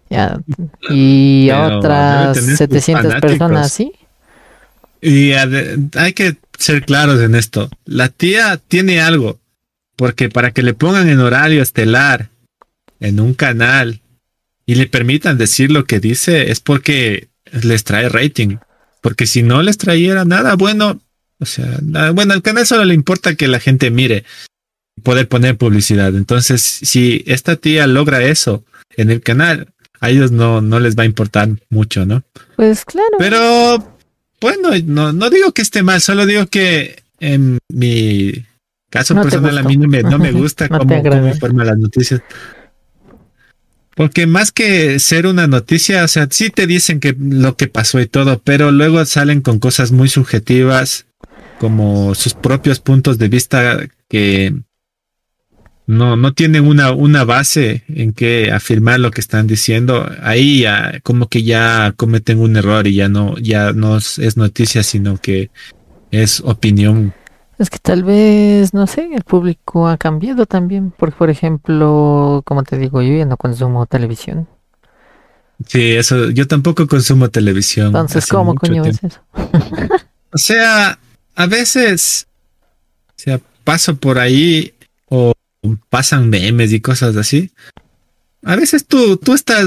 [0.09, 0.39] Ya,
[0.89, 3.93] y otras 700 personas, ¿sí?
[5.01, 7.69] Y hay que ser claros en esto.
[7.85, 9.39] La tía tiene algo,
[9.97, 12.29] porque para que le pongan en horario estelar
[13.01, 14.01] en un canal
[14.65, 17.29] y le permitan decir lo que dice, es porque
[17.63, 18.57] les trae rating.
[19.07, 21.01] Porque si no les trayera nada bueno,
[21.39, 21.79] o sea,
[22.13, 24.25] bueno, al canal solo le importa que la gente mire,
[25.05, 26.17] poder poner publicidad.
[26.17, 28.65] Entonces, si esta tía logra eso
[28.97, 29.69] en el canal,
[30.01, 32.25] a ellos no, no les va a importar mucho, ¿no?
[32.57, 33.17] Pues claro.
[33.21, 33.97] Pero,
[34.41, 38.33] bueno, no, no digo que esté mal, solo digo que en mi
[38.91, 42.23] caso personal a mí no me, no me gusta cómo, cómo informa las noticias.
[43.97, 47.99] Porque más que ser una noticia, o sea, sí te dicen que lo que pasó
[47.99, 51.07] y todo, pero luego salen con cosas muy subjetivas,
[51.59, 54.55] como sus propios puntos de vista que
[55.87, 60.07] no, no tienen una, una base en que afirmar lo que están diciendo.
[60.21, 64.83] Ahí ya, como que ya cometen un error y ya no, ya no es noticia,
[64.83, 65.51] sino que
[66.11, 67.15] es opinión
[67.59, 70.91] es que tal vez, no sé, el público ha cambiado también.
[70.91, 74.47] Porque, por ejemplo, como te digo, yo ya no consumo televisión.
[75.67, 77.87] Sí, eso, yo tampoco consumo televisión.
[77.87, 79.21] Entonces, ¿cómo coño es eso?
[80.33, 80.99] o sea,
[81.35, 82.27] a veces,
[83.09, 84.75] o sea, paso por ahí
[85.07, 85.33] o
[85.89, 87.53] pasan memes y cosas así.
[88.45, 89.67] A veces tú, tú estás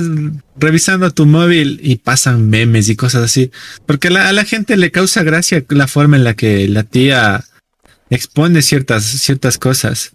[0.57, 3.51] revisando tu móvil y pasan memes y cosas así.
[3.87, 7.43] Porque a la gente le causa gracia la forma en la que la tía
[8.09, 10.11] expone ciertas, ciertas cosas.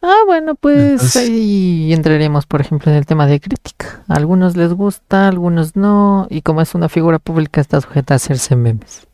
[0.00, 4.04] Ah, bueno, pues ahí entraremos, por ejemplo, en el tema de crítica.
[4.06, 8.14] A algunos les gusta, a algunos no, y como es una figura pública está sujeta
[8.14, 9.08] a hacerse memes.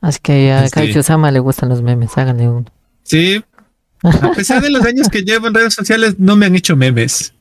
[0.00, 1.02] Así que a sí.
[1.02, 2.66] Sama le gustan los memes, háganle uno.
[3.04, 3.42] Sí,
[4.02, 7.32] a pesar de los años que llevo en redes sociales, no me han hecho memes.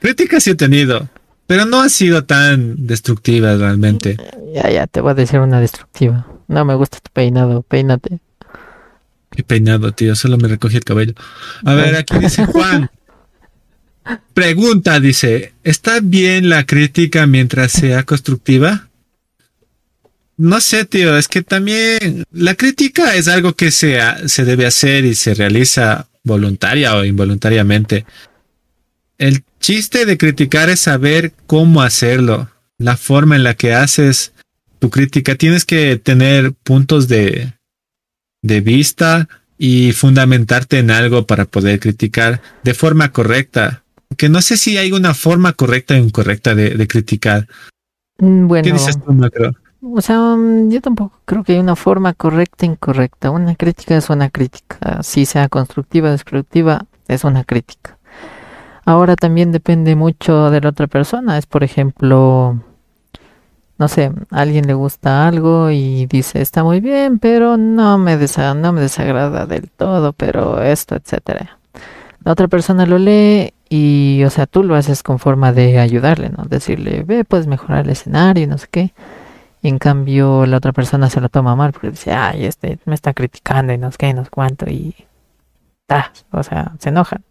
[0.00, 1.08] Críticas sí he tenido,
[1.46, 4.16] pero no han sido tan destructivas realmente.
[4.54, 6.26] Ya, ya, te voy a decir una destructiva.
[6.48, 8.20] No me gusta tu peinado, peínate.
[9.30, 10.14] Qué peinado, tío.
[10.16, 11.14] Solo me recogí el cabello.
[11.64, 12.90] A ver, aquí dice Juan.
[14.34, 18.88] Pregunta, dice, ¿está bien la crítica mientras sea constructiva?
[20.36, 25.04] No sé, tío, es que también la crítica es algo que se, se debe hacer
[25.04, 28.06] y se realiza voluntaria o involuntariamente.
[29.18, 34.32] El chiste de criticar es saber cómo hacerlo, la forma en la que haces
[34.78, 35.34] tu crítica.
[35.34, 37.52] Tienes que tener puntos de,
[38.42, 39.28] de vista
[39.58, 43.82] y fundamentarte en algo para poder criticar de forma correcta.
[44.16, 47.46] Que no sé si hay una forma correcta o incorrecta de, criticar.
[48.18, 49.52] Mm, bueno, ¿Qué dices tú, Macro?
[49.82, 53.30] O sea, mm, yo tampoco creo que hay una forma correcta e incorrecta.
[53.30, 55.02] Una crítica es una crítica.
[55.02, 57.98] Si sea constructiva o destructiva, es una crítica.
[58.84, 61.38] Ahora también depende mucho de la otra persona.
[61.38, 62.62] Es, por ejemplo,
[63.80, 68.14] no sé, alguien le gusta algo y dice, está muy bien, pero no me,
[68.56, 71.58] no me desagrada del todo, pero esto, etcétera.
[72.22, 76.28] La otra persona lo lee y, o sea, tú lo haces con forma de ayudarle,
[76.28, 76.44] ¿no?
[76.44, 78.92] Decirle, ve, puedes mejorar el escenario y no sé qué.
[79.62, 82.94] Y en cambio la otra persona se lo toma mal porque dice, ay, este me
[82.94, 84.68] está criticando y no sé qué, no sé cuánto.
[84.68, 84.94] Y,
[85.86, 87.24] ta, o sea, se enojan.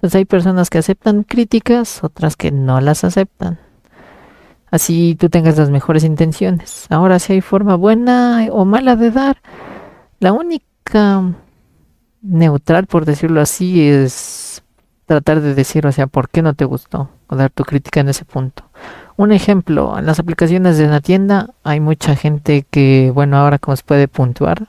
[0.00, 3.58] Pues hay personas que aceptan críticas, otras que no las aceptan.
[4.70, 6.86] Así tú tengas las mejores intenciones.
[6.90, 9.38] Ahora, si hay forma buena o mala de dar,
[10.20, 11.22] la única
[12.22, 14.62] neutral, por decirlo así, es
[15.06, 17.08] tratar de decir, o sea, ¿por qué no te gustó?
[17.28, 18.64] O dar tu crítica en ese punto.
[19.16, 23.76] Un ejemplo, en las aplicaciones de la tienda hay mucha gente que, bueno, ahora como
[23.76, 24.68] se puede puntuar,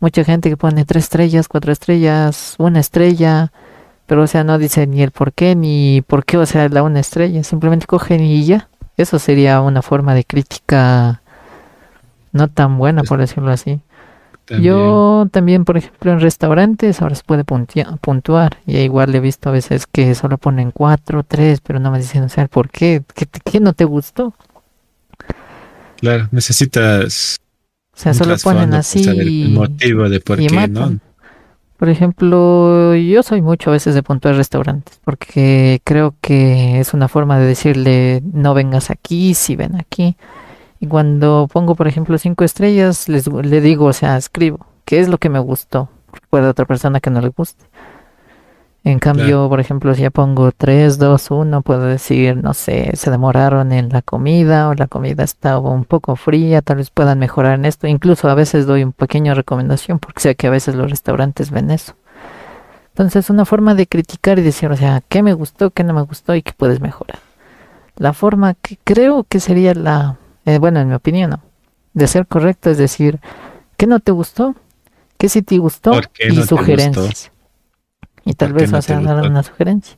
[0.00, 3.52] mucha gente que pone tres estrellas, cuatro estrellas, una estrella,
[4.06, 6.82] pero o sea, no dice ni el por qué, ni por qué, o sea, la
[6.82, 8.68] una estrella, simplemente cogen y ya.
[8.98, 11.22] Eso sería una forma de crítica
[12.32, 13.80] no tan buena, por decirlo así.
[14.60, 18.58] Yo también, por ejemplo, en restaurantes ahora se puede puntuar.
[18.66, 22.24] Y igual he visto a veces que solo ponen cuatro, tres, pero no me dicen,
[22.24, 23.02] o sea, ¿por qué?
[23.14, 24.34] ¿Qué, qué no te gustó?
[26.00, 27.38] Claro, necesitas.
[27.94, 29.06] O sea, solo ponen así.
[29.08, 30.98] El motivo de por qué, ¿no?
[31.78, 37.06] Por ejemplo, yo soy mucho a veces de puntuar restaurantes, porque creo que es una
[37.06, 40.16] forma de decirle no vengas aquí, si ven aquí.
[40.80, 45.08] Y cuando pongo, por ejemplo, cinco estrellas, les, le digo, o sea, escribo, ¿qué es
[45.08, 45.88] lo que me gustó?
[46.30, 47.64] Puede otra persona que no le guste.
[48.88, 53.10] En cambio, por ejemplo, si ya pongo 3, 2, 1, puedo decir, no sé, se
[53.10, 57.58] demoraron en la comida o la comida estaba un poco fría, tal vez puedan mejorar
[57.58, 57.86] en esto.
[57.86, 61.70] Incluso a veces doy un pequeño recomendación porque sé que a veces los restaurantes ven
[61.70, 61.96] eso.
[62.94, 66.00] Entonces, una forma de criticar y decir, o sea, qué me gustó, qué no me
[66.00, 67.18] gustó y qué puedes mejorar.
[67.96, 70.16] La forma que creo que sería la,
[70.46, 71.38] eh, bueno, en mi opinión,
[71.92, 73.20] de ser correcto es decir,
[73.76, 74.54] ¿qué no te gustó?
[75.18, 75.92] ¿Qué sí te gustó?
[76.18, 77.30] y sugerencias
[78.28, 79.96] y tal vez vas a dar una sugerencia.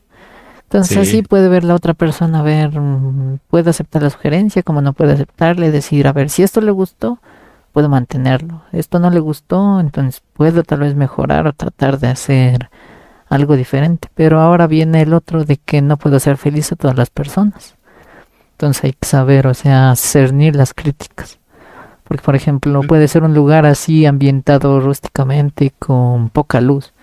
[0.63, 4.81] Entonces así puede ver la otra persona, a ver, mm, puede aceptar la sugerencia, como
[4.81, 7.19] no puede aceptarle, decir, a ver, si esto le gustó,
[7.73, 8.61] puedo mantenerlo.
[8.71, 12.69] Esto no le gustó, entonces puedo tal vez mejorar o tratar de hacer
[13.27, 14.07] algo diferente.
[14.15, 17.75] Pero ahora viene el otro de que no puedo ser feliz a todas las personas.
[18.53, 21.37] Entonces hay que saber, o sea, cernir las críticas.
[22.05, 26.93] Porque, por ejemplo, puede ser un lugar así ambientado rústicamente con poca luz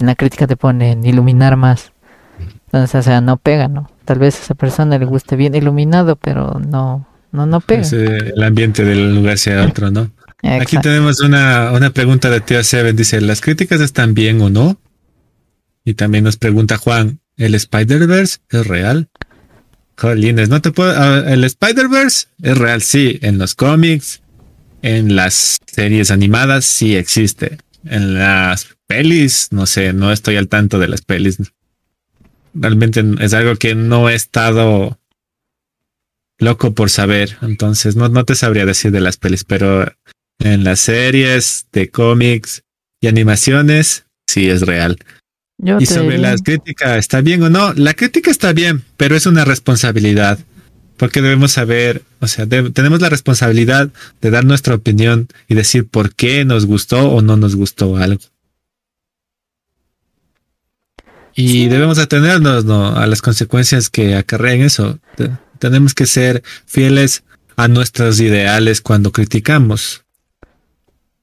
[0.00, 1.92] en la crítica te ponen iluminar más.
[2.66, 3.90] Entonces, o sea, no pega, ¿no?
[4.04, 7.86] Tal vez a esa persona le guste bien iluminado, pero no, no, no pega.
[7.90, 10.10] el ambiente del lugar sea otro, ¿no?
[10.42, 12.96] Aquí tenemos una, una pregunta de tío Seven.
[12.96, 14.80] Dice, ¿las críticas están bien o no?
[15.84, 19.08] Y también nos pregunta Juan, ¿el Spider-Verse es real?
[19.96, 20.92] Jolines, no te puedo...
[21.26, 23.18] el Spider-Verse es real, sí.
[23.22, 24.22] En los cómics,
[24.82, 27.58] en las series animadas, sí existe.
[27.84, 31.38] En las pelis, no sé, no estoy al tanto de las pelis.
[32.52, 34.98] Realmente es algo que no he estado
[36.38, 39.86] loco por saber, entonces no, no te sabría decir de las pelis, pero
[40.38, 42.64] en las series de cómics
[43.00, 44.96] y animaciones, sí es real.
[45.58, 47.72] y sobre la crítica, ¿está bien o no?
[47.74, 50.38] La crítica está bien, pero es una responsabilidad.
[51.00, 53.88] Porque debemos saber, o sea, tenemos la responsabilidad
[54.20, 58.20] de dar nuestra opinión y decir por qué nos gustó o no nos gustó algo.
[61.34, 64.98] Y debemos atenernos a las consecuencias que acarrean eso.
[65.58, 67.24] tenemos que ser fieles
[67.56, 70.04] a nuestros ideales cuando criticamos.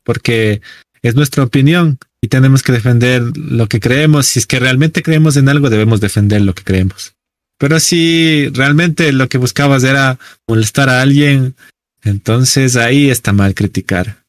[0.03, 0.59] Porque
[1.03, 4.25] es nuestra opinión y tenemos que defender lo que creemos.
[4.25, 7.13] Si es que realmente creemos en algo, debemos defender lo que creemos.
[7.57, 11.55] Pero si realmente lo que buscabas era molestar a alguien,
[12.03, 14.23] entonces ahí está mal criticar.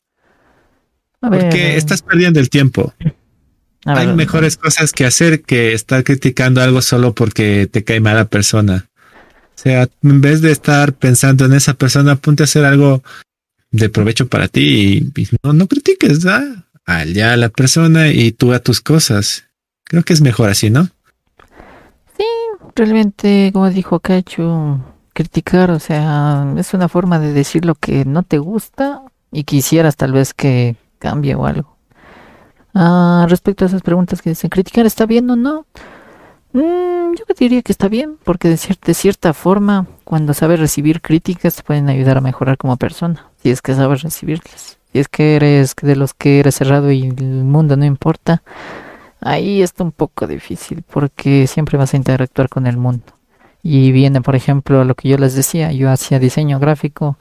[1.20, 2.94] Porque estás perdiendo el tiempo.
[3.84, 8.88] Hay mejores cosas que hacer que estar criticando algo solo porque te cae mala persona.
[9.58, 13.02] O sea, en vez de estar pensando en esa persona, ponte a hacer algo
[13.70, 16.24] de provecho para ti y, no, no critiques,
[16.84, 19.44] allá a la persona y tú a tus cosas.
[19.84, 20.90] Creo que es mejor así, ¿no?
[22.78, 24.78] Realmente, como dijo Cacho,
[25.12, 29.02] criticar, o sea, es una forma de decir lo que no te gusta
[29.32, 31.76] y quisieras tal vez que cambie o algo.
[32.74, 35.66] Ah, respecto a esas preguntas que dicen, ¿criticar está bien o no?
[36.52, 41.56] Mm, yo diría que está bien, porque de cierta, cierta forma, cuando sabes recibir críticas,
[41.56, 44.78] te pueden ayudar a mejorar como persona, si es que sabes recibirlas.
[44.92, 48.44] Si es que eres de los que eres cerrado y el mundo no importa,
[49.20, 53.04] ahí está un poco difícil, porque siempre vas a interactuar con el mundo.
[53.62, 57.18] Y viene, por ejemplo, lo que yo les decía, yo hacía diseño gráfico,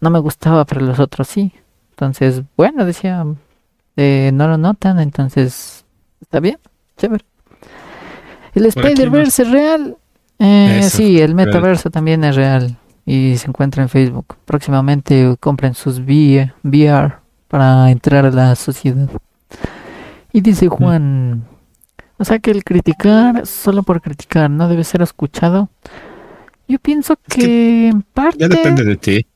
[0.00, 1.52] no me gustaba, pero los otros sí.
[1.90, 3.24] Entonces, bueno, decía,
[3.96, 5.84] eh, no lo notan, entonces
[6.20, 6.58] está bien,
[6.96, 7.24] chévere.
[8.54, 9.96] El Spider-Verse es real.
[10.38, 12.76] Eh, sí, el metaverso también es real
[13.06, 14.36] y se encuentra en Facebook.
[14.44, 17.14] Próximamente compren sus VR
[17.48, 19.08] para entrar a la sociedad.
[20.34, 21.44] Y dice Juan,
[22.18, 25.68] o sea que el criticar solo por criticar no debe ser escuchado.
[26.66, 28.38] Yo pienso que, en parte...
[28.40, 29.26] Ya depende de ti.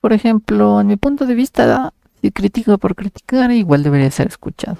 [0.00, 1.92] Por ejemplo, en mi punto de vista,
[2.22, 4.78] si critico por criticar, igual debería ser escuchado.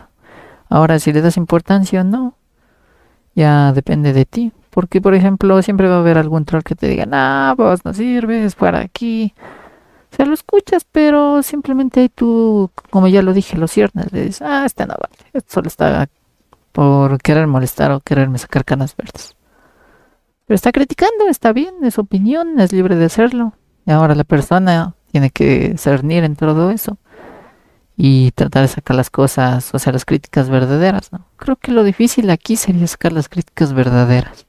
[0.68, 2.36] Ahora, si le das importancia o no,
[3.34, 4.52] ya depende de ti.
[4.70, 7.92] Porque, por ejemplo, siempre va a haber algún troll que te diga, ah, vos no
[7.92, 9.34] sirves, para aquí.
[10.12, 14.12] O sea, lo escuchas, pero simplemente tú, como ya lo dije, lo ciernes.
[14.12, 15.30] Le dices, ah, este no vale.
[15.32, 16.08] Esto solo está
[16.72, 19.34] por querer molestar o quererme sacar canas verdes.
[20.46, 23.54] Pero está criticando, está bien, es opinión, es libre de hacerlo.
[23.84, 26.98] Y ahora la persona tiene que cernir en todo eso
[27.96, 31.26] y tratar de sacar las cosas, o sea, las críticas verdaderas, ¿no?
[31.36, 34.46] Creo que lo difícil aquí sería sacar las críticas verdaderas.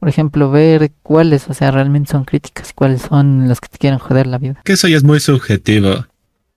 [0.00, 3.98] Por ejemplo, ver cuáles, o sea, realmente son críticas cuáles son las que te quieren
[3.98, 4.60] joder la vida.
[4.64, 6.06] Que eso ya es muy subjetivo.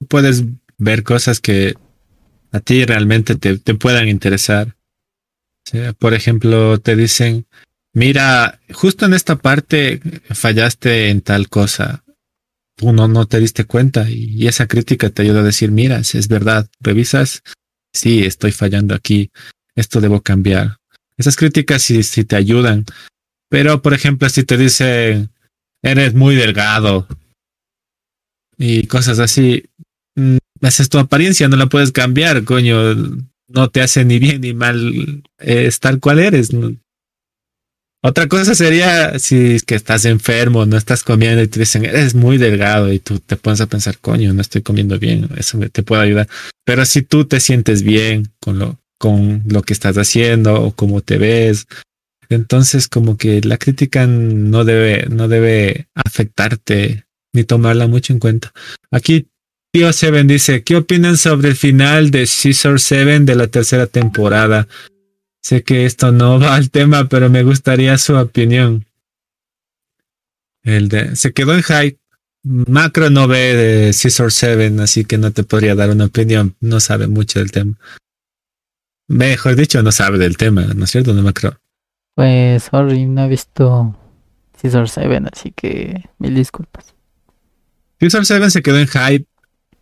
[0.08, 0.44] Puedes
[0.78, 1.76] ver cosas que
[2.52, 4.76] a ti realmente te, te puedan interesar.
[6.00, 7.46] por ejemplo, te dicen,
[7.94, 12.04] mira, justo en esta parte fallaste en tal cosa
[12.76, 16.28] tú no, te diste cuenta y, esa crítica te ayuda a decir, mira, si es
[16.28, 17.44] verdad, revisas,
[17.94, 19.32] sí, estoy fallando aquí,
[19.76, 20.78] esto debo cambiar.
[21.18, 22.86] Esas críticas sí, sí te ayudan,
[23.54, 25.30] pero por ejemplo, si te dicen,
[25.84, 27.08] eres muy delgado
[28.58, 29.66] y cosas así,
[30.16, 32.96] mm, esa es tu apariencia, no la puedes cambiar, coño,
[33.48, 36.50] no te hace ni bien ni mal eh, estar cual eres.
[38.02, 42.16] Otra cosa sería si es que estás enfermo, no estás comiendo y te dicen, eres
[42.16, 45.84] muy delgado y tú te pones a pensar, coño, no estoy comiendo bien, eso te
[45.84, 46.28] puede ayudar.
[46.66, 51.02] Pero si tú te sientes bien con lo, con lo que estás haciendo o cómo
[51.02, 51.68] te ves,
[52.34, 58.52] entonces como que la crítica no debe, no debe afectarte ni tomarla mucho en cuenta.
[58.92, 59.28] Aquí
[59.72, 64.68] Tío Seven dice, ¿qué opinan sobre el final de Caesar Seven de la tercera temporada?
[65.42, 68.86] Sé que esto no va al tema, pero me gustaría su opinión.
[70.62, 72.00] El de, se quedó en hype.
[72.44, 76.56] Macro no ve de Caesar 7, así que no te podría dar una opinión.
[76.60, 77.76] No sabe mucho del tema.
[79.08, 81.60] Mejor dicho, no sabe del tema, ¿no es cierto, no Macro?
[82.16, 83.96] Pues, sorry, no he visto
[84.62, 86.94] Caesar 7, así que mil disculpas.
[88.00, 89.26] Caesar 7 se quedó en hype.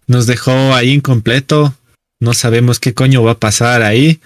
[0.08, 1.74] Nos dejó ahí incompleto.
[2.20, 4.22] No sabemos qué coño va a pasar ahí.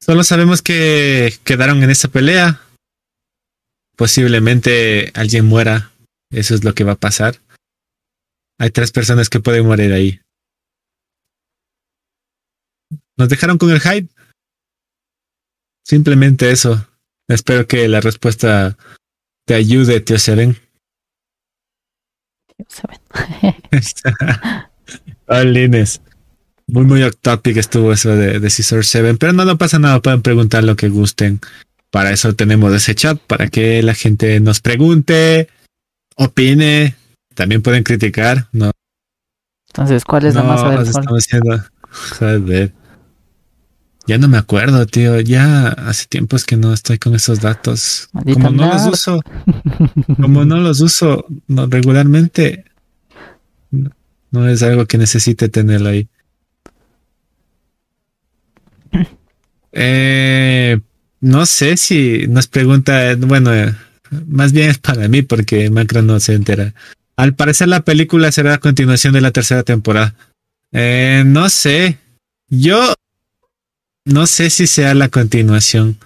[0.00, 2.60] Solo sabemos que quedaron en esa pelea.
[3.96, 5.92] Posiblemente alguien muera.
[6.30, 7.36] Eso es lo que va a pasar.
[8.58, 10.20] Hay tres personas que pueden morir ahí.
[13.16, 14.08] Nos dejaron con el hype.
[15.84, 16.87] Simplemente eso.
[17.28, 18.76] Espero que la respuesta
[19.44, 20.56] te ayude, tío Seven.
[22.46, 22.98] Tío Seven.
[26.70, 27.14] Muy, muy off
[27.44, 30.90] estuvo eso de, de Caesar 7, pero no, no pasa nada, pueden preguntar lo que
[30.90, 31.40] gusten.
[31.90, 35.48] Para eso tenemos ese chat, para que la gente nos pregunte,
[36.16, 36.94] opine,
[37.34, 38.70] también pueden criticar, ¿no?
[39.68, 41.04] Entonces, ¿cuál es la masa del sol?
[42.18, 42.72] Joder.
[44.08, 45.20] Ya no me acuerdo, tío.
[45.20, 48.08] Ya hace tiempos que no estoy con esos datos.
[48.32, 49.20] como no los uso,
[50.16, 52.64] como no los uso regularmente,
[54.30, 56.08] no es algo que necesite tenerlo ahí.
[59.72, 60.80] Eh,
[61.20, 63.50] no sé si nos pregunta, bueno,
[64.26, 66.72] más bien es para mí porque Macro no se entera.
[67.14, 70.14] Al parecer la película será la continuación de la tercera temporada.
[70.72, 71.98] Eh, no sé.
[72.48, 72.94] Yo
[74.08, 75.98] no sé si sea la continuación.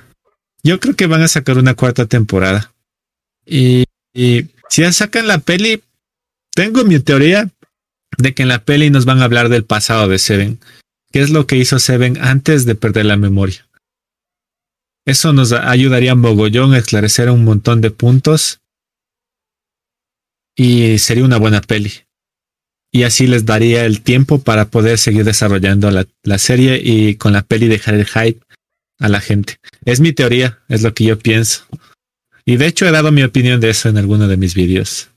[0.64, 2.72] Yo creo que van a sacar una cuarta temporada.
[3.46, 3.84] Y,
[4.68, 5.82] si sacan la peli,
[6.54, 7.50] tengo mi teoría,
[8.18, 10.58] de que en la peli nos van a hablar del pasado de Seven.
[11.12, 13.68] ¿Qué es lo que hizo Seven antes de perder la memoria?
[15.04, 18.60] Eso nos ayudaría a Mogollón a esclarecer un montón de puntos
[20.56, 21.92] y sería una buena peli.
[22.92, 27.32] Y así les daría el tiempo para poder seguir desarrollando la, la serie y con
[27.32, 28.40] la peli dejar el hype
[28.98, 29.56] a la gente.
[29.84, 31.64] Es mi teoría, es lo que yo pienso.
[32.44, 35.08] Y de hecho he dado mi opinión de eso en alguno de mis vídeos.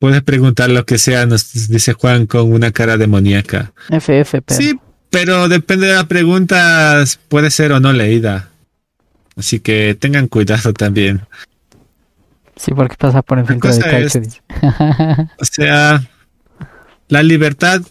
[0.00, 3.72] Puedes preguntar lo que sea, nos dice Juan con una cara demoníaca.
[3.90, 4.78] FF, Sí,
[5.10, 8.50] pero depende de la pregunta, puede ser o no leída.
[9.36, 11.22] Así que tengan cuidado también.
[12.58, 16.02] Sí, porque pasa por el filtro de o sea,
[17.08, 17.82] la libertad.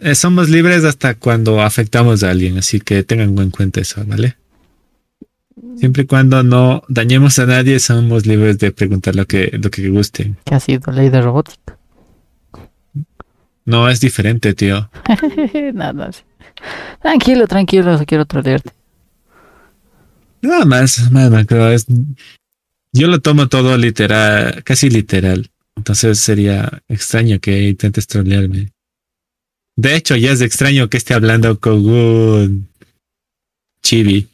[0.00, 4.36] Eh, somos libres hasta cuando afectamos a alguien, así que tengan en cuenta eso, ¿vale?
[5.76, 9.88] Siempre y cuando no dañemos a nadie, somos libres de preguntar lo que, lo que
[9.90, 10.34] guste.
[10.44, 11.78] ¿Qué ha sido ley de robótica?
[13.64, 14.90] No, es diferente, tío.
[15.74, 16.10] Nada.
[17.00, 18.70] Tranquilo, tranquilo, quiero trolearte.
[20.40, 21.86] Nada más, nada más,
[22.92, 25.50] yo lo tomo todo literal, casi literal.
[25.76, 28.72] Entonces sería extraño que intentes trolearme.
[29.76, 32.68] De hecho, ya es extraño que esté hablando con un
[33.82, 34.28] chibi.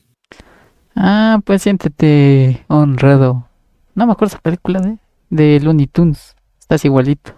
[0.96, 3.48] Ah, pues siéntete honrado.
[3.94, 4.98] No me acuerdo esa película de,
[5.30, 6.34] de Looney Tunes.
[6.58, 7.34] Estás igualito.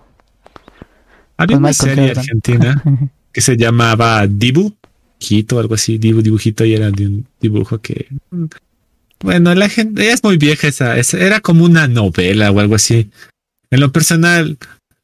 [1.36, 2.82] Había una serie argentina
[3.32, 4.74] que se llamaba Dibu,
[5.18, 8.08] Quito, algo así, Dibu, dibujito, y era de un dibujo que.
[9.22, 13.10] Bueno, la gente es muy vieja esa, era como una novela o algo así.
[13.70, 14.58] En lo personal,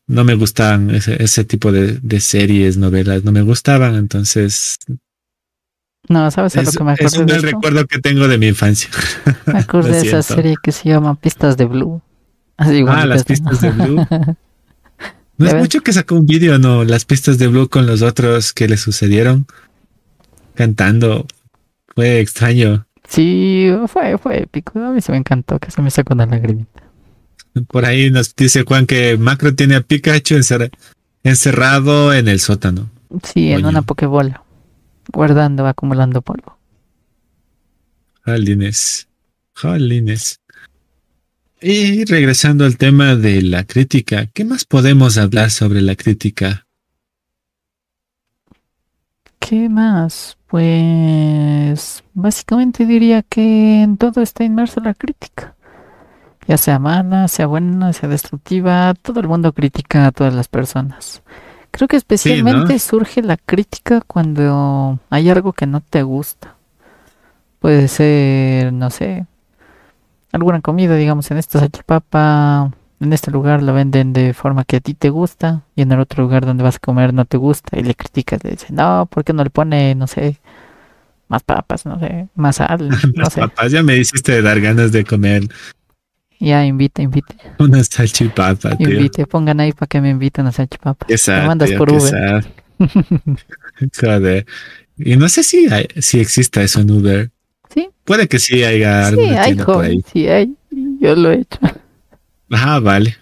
[0.06, 4.78] no me gustaban ese, tipo de, series, novelas, no me gustaban, entonces
[6.08, 7.06] no, ¿sabes a lo que me acuerdo?
[7.06, 8.88] Es un recuerdo que tengo de mi infancia.
[9.46, 12.00] Me acuerdo de esa serie que se llama Pistas de Blue.
[12.56, 14.06] ah, las pistas de Blue.
[15.38, 16.82] No es mucho que sacó un vídeo, ¿no?
[16.84, 19.46] Las pistas de Blue con los otros que le sucedieron.
[20.54, 21.26] Cantando.
[21.94, 22.86] Fue extraño.
[23.09, 24.78] Sí, fue, fue épico.
[24.78, 26.82] A mí se me encantó, que se me sacó una lagrimita.
[27.68, 30.36] Por ahí nos dice Juan que Macro tiene a Pikachu
[31.22, 32.90] encerrado en el sótano.
[33.22, 34.42] Sí, en una pokebola
[35.12, 36.59] guardando, acumulando polvo.
[38.24, 39.09] Jolines,
[39.54, 40.40] jolines.
[41.61, 46.65] Y regresando al tema de la crítica, ¿qué más podemos hablar sobre la crítica?
[49.49, 50.36] ¿Qué más?
[50.49, 55.55] Pues básicamente diría que en todo está inmerso la crítica.
[56.49, 61.22] Ya sea mala, sea buena, sea destructiva, todo el mundo critica a todas las personas.
[61.70, 66.57] Creo que especialmente surge la crítica cuando hay algo que no te gusta.
[67.61, 69.26] Puede ser, no sé,
[70.32, 74.80] alguna comida, digamos, en esta salchipapa, en este lugar lo venden de forma que a
[74.80, 77.78] ti te gusta y en el otro lugar donde vas a comer no te gusta
[77.78, 80.38] y le criticas, le dices, no, ¿por qué no le pone, no sé,
[81.28, 82.88] más papas, no sé, más sal?
[83.16, 85.44] más papas, ya me hiciste dar ganas de comer
[86.38, 87.34] ya, invite, invite.
[87.59, 88.90] Una salchipapa, tío.
[88.90, 91.07] Invite, pongan ahí para que me inviten a salchipapa.
[91.09, 91.42] Exacto.
[91.42, 92.47] Me mandas por Uber.
[94.01, 94.47] Joder.
[94.99, 95.66] Y no sé si,
[95.99, 97.30] si exista eso en Uber.
[97.72, 97.88] Sí.
[98.05, 100.05] Puede que sí haya sí, hay por ahí.
[100.12, 100.55] Sí, hay.
[101.01, 101.59] Yo lo he hecho.
[102.51, 103.16] Ah, vale.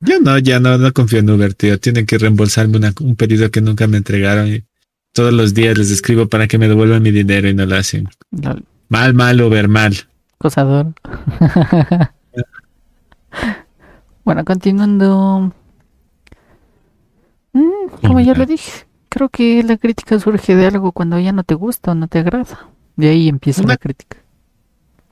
[0.00, 1.78] Yo no, ya no, no confío en Uber, tío.
[1.80, 4.64] Tienen que reembolsarme un pedido que nunca me entregaron y
[5.12, 8.08] todos los días les escribo para que me devuelvan mi dinero y no lo hacen.
[8.88, 9.96] Mal, mal, Uber, mal.
[10.38, 10.94] Cosador.
[14.28, 15.54] Bueno, continuando.
[17.54, 21.44] Mm, como ya lo dije, creo que la crítica surge de algo cuando ya no
[21.44, 22.68] te gusta o no te agrada.
[22.96, 24.18] De ahí empieza la crítica.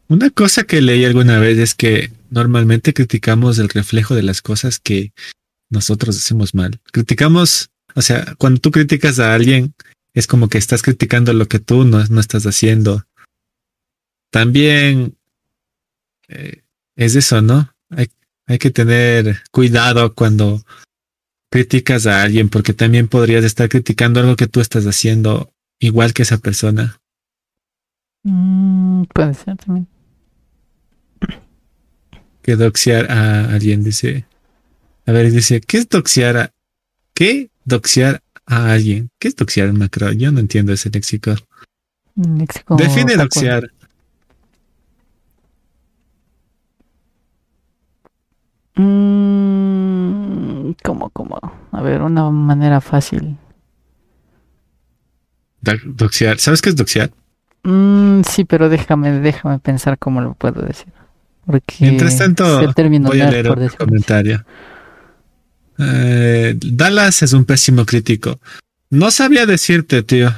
[0.09, 4.79] Una cosa que leí alguna vez es que normalmente criticamos el reflejo de las cosas
[4.79, 5.13] que
[5.71, 6.81] nosotros hacemos mal.
[6.93, 9.75] Criticamos, o sea, cuando tú criticas a alguien,
[10.15, 13.05] es como que estás criticando lo que tú no, estás haciendo.
[14.31, 15.17] También
[16.29, 16.63] eh,
[16.97, 17.73] es eso, ¿no?
[17.91, 18.09] Hay,
[18.47, 20.63] hay que tener cuidado cuando
[21.51, 26.23] criticas a alguien porque también podrías estar criticando algo que tú estás haciendo igual que
[26.23, 27.01] esa persona.
[28.25, 29.96] Mm, puede ser también.
[32.47, 34.25] Que doxear a alguien, dice.
[35.05, 36.53] A ver, dice, ¿qué es doxear a...
[37.13, 37.51] ¿Qué?
[37.65, 39.11] Doxear a alguien.
[39.19, 40.13] ¿Qué es doxear, Macro?
[40.13, 41.35] Yo no entiendo ese léxico.
[42.15, 43.69] léxico Define doxear.
[48.77, 51.41] Mm, ¿Cómo, cómo?
[51.73, 53.37] A ver, una manera fácil.
[55.63, 56.39] Doxear.
[56.39, 57.11] ¿Sabes qué es doxear?
[57.65, 60.93] Mm, sí, pero déjame, déjame pensar cómo lo puedo decir.
[61.47, 64.45] Porque Mientras tanto, voy a leer por comentario.
[65.79, 68.41] Eh, Dallas es un pésimo crítico.
[68.91, 70.35] No sabría decirte, tío.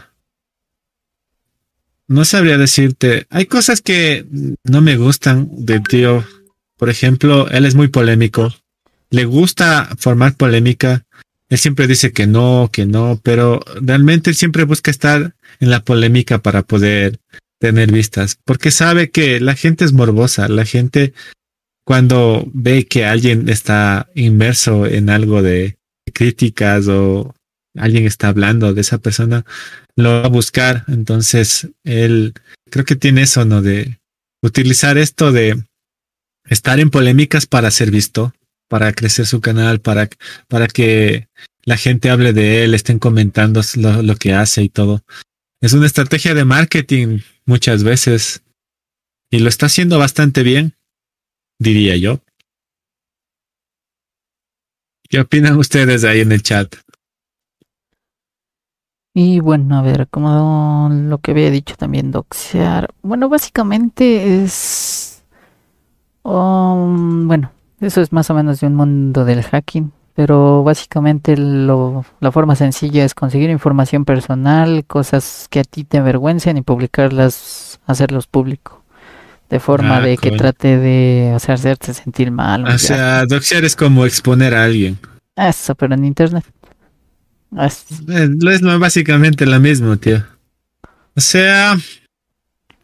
[2.09, 3.27] No sabría decirte.
[3.31, 4.27] Hay cosas que
[4.65, 6.25] no me gustan de tío.
[6.77, 8.55] Por ejemplo, él es muy polémico.
[9.11, 11.05] Le gusta formar polémica.
[11.49, 15.83] Él siempre dice que no, que no, pero realmente él siempre busca estar en la
[15.83, 17.19] polémica para poder
[17.59, 21.13] tener vistas, porque sabe que la gente es morbosa, la gente
[21.85, 25.79] cuando ve que alguien está inmerso en algo de
[26.13, 27.35] críticas o
[27.77, 29.45] alguien está hablando de esa persona,
[29.97, 30.85] lo va a buscar.
[30.89, 32.35] Entonces, él
[32.71, 33.63] creo que tiene eso, ¿no?
[33.63, 33.99] De
[34.43, 35.65] utilizar esto de
[36.49, 38.35] estar en polémicas para ser visto,
[38.69, 40.09] para crecer su canal, para,
[40.47, 41.29] para que
[41.65, 45.03] la gente hable de él, estén comentando lo, lo que hace y todo.
[45.61, 48.43] Es una estrategia de marketing muchas veces
[49.31, 50.79] y lo está haciendo bastante bien
[51.59, 52.21] diría yo.
[55.09, 56.77] ¿Qué opinan ustedes ahí en el chat?
[59.15, 62.95] Y bueno, a ver, como lo que había dicho también, doxear.
[63.03, 65.25] Bueno, básicamente es...
[66.23, 67.51] Um, bueno,
[67.81, 72.57] eso es más o menos de un mundo del hacking, pero básicamente lo, la forma
[72.57, 78.83] sencilla es conseguir información personal, cosas que a ti te avergüencen y publicarlas, hacerlos público
[79.49, 82.67] de forma ah, de que trate de o sea, hacerte sentir mal.
[82.67, 84.99] O sea, doxear es como exponer a alguien.
[85.37, 86.45] Eso, pero en internet.
[87.57, 90.25] Es, eh, es básicamente lo mismo, tío.
[91.15, 91.79] O sea...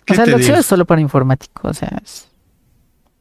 [0.09, 2.01] O sea, doxear es solo para informático, o sea,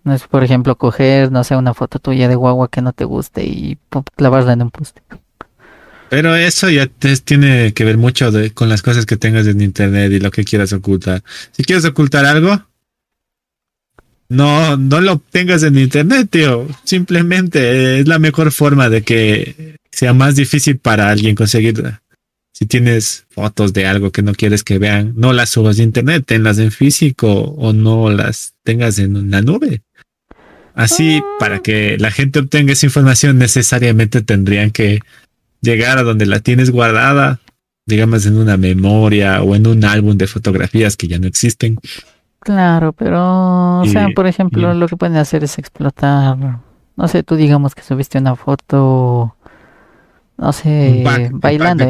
[0.04, 3.06] no es, por ejemplo, coger, no sé, una foto tuya de guagua que no te
[3.06, 3.78] guste y
[4.16, 5.02] clavarla en un poste.
[6.10, 6.88] Pero eso ya
[7.26, 10.72] tiene que ver mucho con las cosas que tengas en internet y lo que quieras
[10.72, 11.24] ocultar.
[11.52, 12.62] Si quieres ocultar algo,
[14.30, 16.68] no, no lo tengas en internet, tío.
[16.84, 22.00] Simplemente es la mejor forma de que sea más difícil para alguien conseguir.
[22.54, 26.24] Si tienes fotos de algo que no quieres que vean, no las subas de internet,
[26.26, 29.82] tenlas en físico o no las tengas en la nube.
[30.76, 35.00] Así, para que la gente obtenga esa información, necesariamente tendrían que
[35.62, 37.40] llegar a donde la tienes guardada,
[37.86, 41.78] digamos en una memoria o en un álbum de fotografías que ya no existen.
[42.40, 46.38] Claro, pero, o sea, por ejemplo, lo que pueden hacer es explotar,
[46.96, 49.36] no sé, tú digamos que subiste una foto,
[50.38, 51.86] no sé, bailando.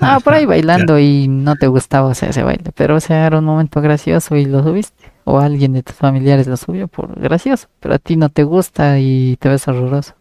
[0.00, 3.26] ah, por ahí bailando y no te gustaba, o sea, ese baile, pero, o sea,
[3.26, 7.18] era un momento gracioso y lo subiste, o alguien de tus familiares lo subió por
[7.18, 10.14] gracioso, pero a ti no te gusta y te ves horroroso.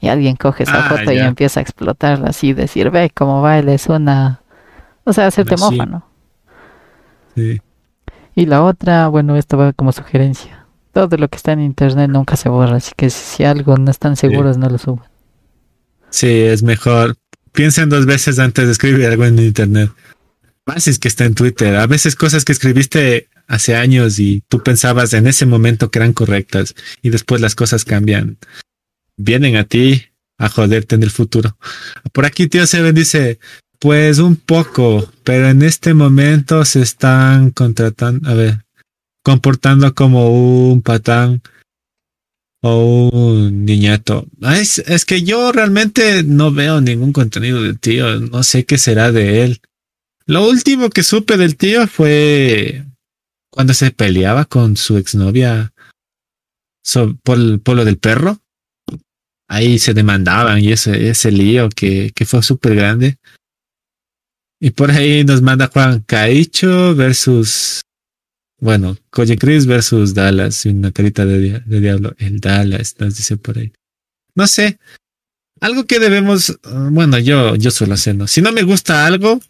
[0.00, 3.72] Y alguien coge esa ah, foto y empieza a explotarla así, decir, ve cómo baila,
[3.72, 4.42] es una,
[5.04, 6.06] o sea, hacerte mofa, ¿no?
[7.34, 7.60] Sí.
[8.34, 10.66] Y la otra, bueno, esto va como sugerencia.
[10.92, 14.16] Todo lo que está en internet nunca se borra, así que si algo no están
[14.16, 15.13] seguros, no lo suban.
[16.14, 17.16] Sí, es mejor.
[17.50, 19.90] Piensen dos veces antes de escribir algo en internet.
[20.64, 21.74] Más es que está en Twitter.
[21.74, 26.12] A veces cosas que escribiste hace años y tú pensabas en ese momento que eran
[26.12, 28.38] correctas y después las cosas cambian.
[29.16, 30.04] Vienen a ti
[30.38, 31.58] a joderte en el futuro.
[32.12, 33.40] Por aquí tío Seven dice,
[33.80, 38.64] pues un poco, pero en este momento se están contratando, a ver,
[39.24, 41.42] comportando como un patán
[42.66, 44.26] o un niñato.
[44.40, 49.12] Es, es que yo realmente no veo ningún contenido del tío, no sé qué será
[49.12, 49.60] de él.
[50.24, 52.86] Lo último que supe del tío fue
[53.50, 55.74] cuando se peleaba con su exnovia
[57.22, 58.38] por, por lo del perro.
[59.46, 63.18] Ahí se demandaban y ese, ese lío que, que fue súper grande.
[64.58, 67.82] Y por ahí nos manda Juan Caicho versus,
[68.58, 72.14] bueno, Coye Chris versus Dallas, una carita de, diablo.
[72.18, 73.72] El Dallas, nos dice por ahí.
[74.34, 74.78] No sé,
[75.60, 76.58] algo que debemos,
[76.90, 78.26] bueno, yo, yo suelo hacer, ¿no?
[78.26, 79.40] Si no me gusta algo,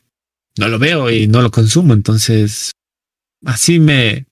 [0.58, 2.72] no lo veo y no lo consumo, entonces
[3.44, 4.26] así me,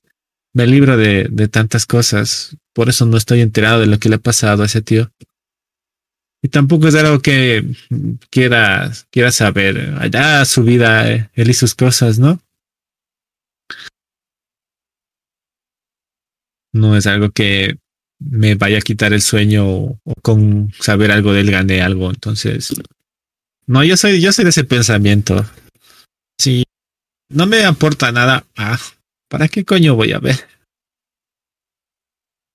[0.53, 2.57] me libro de, de tantas cosas.
[2.73, 5.11] Por eso no estoy enterado de lo que le ha pasado a ese tío.
[6.43, 7.65] Y tampoco es algo que
[8.31, 9.95] quiera, quiera saber.
[10.01, 12.41] Allá su vida, eh, él y sus cosas, ¿no?
[16.73, 17.79] No es algo que
[18.19, 22.11] me vaya a quitar el sueño o, con saber algo de él algo.
[22.11, 22.73] Entonces,
[23.67, 25.47] no, yo soy, yo soy de ese pensamiento.
[26.39, 26.65] Si
[27.31, 28.79] no me aporta nada, ah,
[29.29, 30.37] ¿para qué coño voy a ver?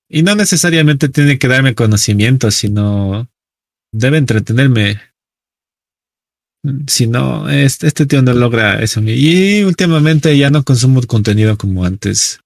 [0.09, 3.29] Y no necesariamente tiene que darme conocimiento, sino
[3.91, 5.01] debe entretenerme.
[6.87, 9.01] Si no, este, este tío no logra eso.
[9.01, 12.39] Y últimamente ya no consumo contenido como antes.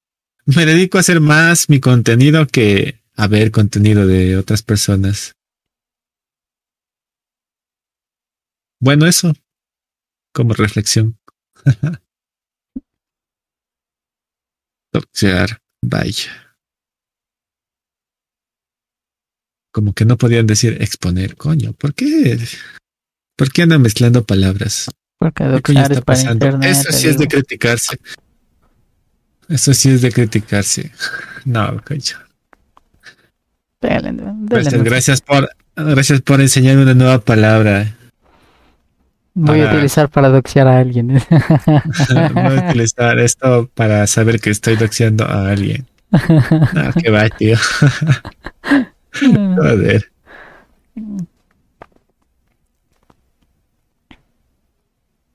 [0.45, 5.33] Me dedico a hacer más mi contenido que a ver contenido de otras personas.
[8.79, 9.31] bueno, eso
[10.33, 11.19] como reflexión.
[14.93, 16.55] Doxear, vaya.
[19.71, 21.73] Como que no podían decir exponer, coño.
[21.73, 22.37] ¿Por qué?
[23.37, 24.89] ¿Por qué andan mezclando palabras?
[25.17, 26.45] Porque ¿Qué coño doxear está es para pasando?
[26.45, 26.71] internet.
[26.71, 27.97] Eso sí es de criticarse.
[29.51, 30.91] Eso sí es de criticarse.
[31.43, 32.17] No, coño.
[33.81, 37.93] Dale, dale, Gracias, por, gracias por enseñarme una nueva palabra.
[39.33, 41.07] Voy a utilizar para doxear a alguien.
[42.33, 45.85] Voy a utilizar esto para saber que estoy doxeando a alguien.
[46.11, 47.57] No, qué va, tío.
[49.13, 50.11] Joder.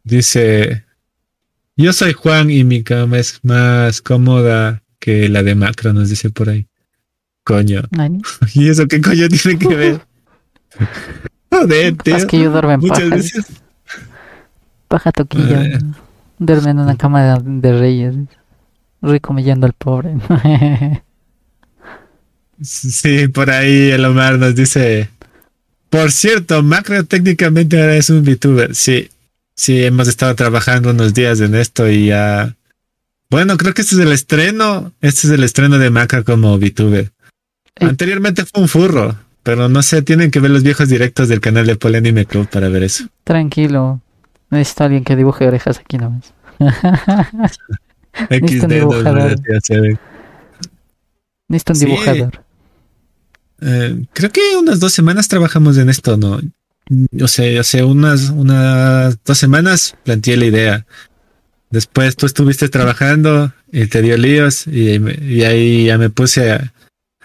[0.04, 0.85] Dice,
[1.76, 6.30] yo soy Juan y mi cama es más cómoda que la de Macro, nos dice
[6.30, 6.66] por ahí.
[7.44, 7.82] Coño.
[7.90, 8.20] Nani.
[8.54, 10.00] ¿Y eso qué coño tiene que ver?
[11.50, 12.16] Joder, tío.
[12.16, 13.14] Es que yo duermo en Muchas paja.
[13.14, 13.46] veces.
[14.88, 15.64] Paja toquilla.
[15.64, 15.78] Eh.
[16.38, 18.14] Duerme en una cama de, de reyes.
[19.02, 20.16] Rico al pobre.
[22.62, 25.10] Sí, por ahí el Omar nos dice.
[25.90, 28.74] Por cierto, Macro técnicamente ahora es un VTuber.
[28.74, 29.10] Sí,
[29.56, 32.54] sí, hemos estado trabajando unos días en esto y ya.
[33.30, 34.92] Bueno, creo que este es el estreno.
[35.00, 37.10] Este es el estreno de Macro como VTuber.
[37.80, 41.66] Anteriormente fue un furro, pero no sé, tienen que ver los viejos directos del canal
[41.66, 43.04] de Polenime Club para ver eso.
[43.24, 44.00] Tranquilo.
[44.50, 46.32] Necesito alguien que dibuje orejas aquí nomás.
[48.30, 49.36] XD nos dibujador.
[51.48, 51.84] Necesito un Sí.
[51.86, 52.42] dibujador.
[53.60, 56.40] Eh, creo que unas dos semanas trabajamos en esto, ¿no?
[57.20, 60.86] O sea, o sea, unas, unas dos semanas planteé la idea.
[61.70, 66.72] Después tú estuviste trabajando y te dio líos y, ahí ya me puse a,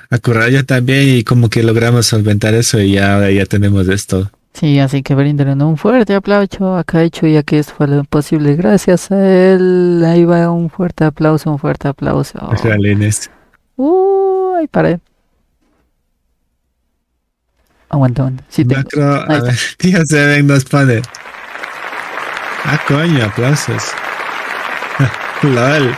[0.09, 3.87] a currar yo también y como que logramos solventar eso y ya, ahora ya tenemos
[3.87, 4.31] esto.
[4.53, 8.55] Sí, así que bríndale un fuerte aplauso a Caicho, ya que esto fue lo posible
[8.55, 10.03] gracias a él.
[10.05, 12.37] Ahí va un fuerte aplauso, un fuerte aplauso.
[12.61, 13.31] Jalenes.
[13.77, 14.99] Uh, ahí paré.
[17.91, 18.43] Aguanta, aguanta.
[18.47, 18.81] Sí, tengo.
[18.81, 21.01] Macro, a ver, tío Seven nos pone.
[22.63, 23.91] Ah, coño, aplausos.
[25.43, 25.95] LOL.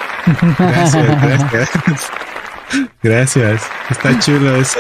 [0.58, 1.22] Gracias,
[1.52, 1.70] gracias.
[3.04, 3.62] Gracias.
[3.92, 4.80] Está chulo eso.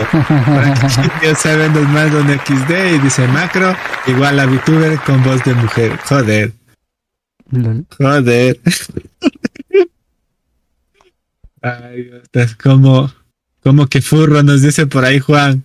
[1.21, 3.75] Tío Seven nos manda un XD y dice macro
[4.07, 5.99] igual a VTuber con voz de mujer.
[6.05, 6.51] Joder,
[7.51, 7.85] Lol.
[7.95, 8.59] joder.
[11.61, 13.13] Ay, Dios, como,
[13.61, 15.63] como que furro nos dice por ahí Juan.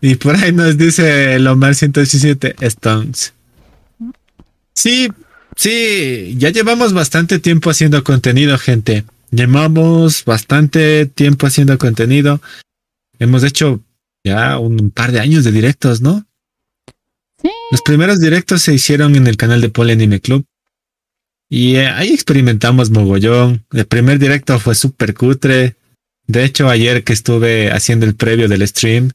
[0.00, 3.32] Y por ahí nos dice el Omar 117 Stones.
[4.74, 5.08] Sí,
[5.56, 9.04] sí, ya llevamos bastante tiempo haciendo contenido, gente.
[9.30, 12.40] Llevamos bastante tiempo haciendo contenido.
[13.18, 13.82] Hemos hecho
[14.24, 16.24] ya un par de años de directos, ¿no?
[17.42, 17.50] Sí.
[17.70, 20.44] Los primeros directos se hicieron en el canal de Anime Club.
[21.50, 23.64] Y eh, ahí experimentamos mogollón.
[23.72, 25.76] El primer directo fue súper cutre.
[26.26, 29.10] De hecho, ayer que estuve haciendo el previo del stream,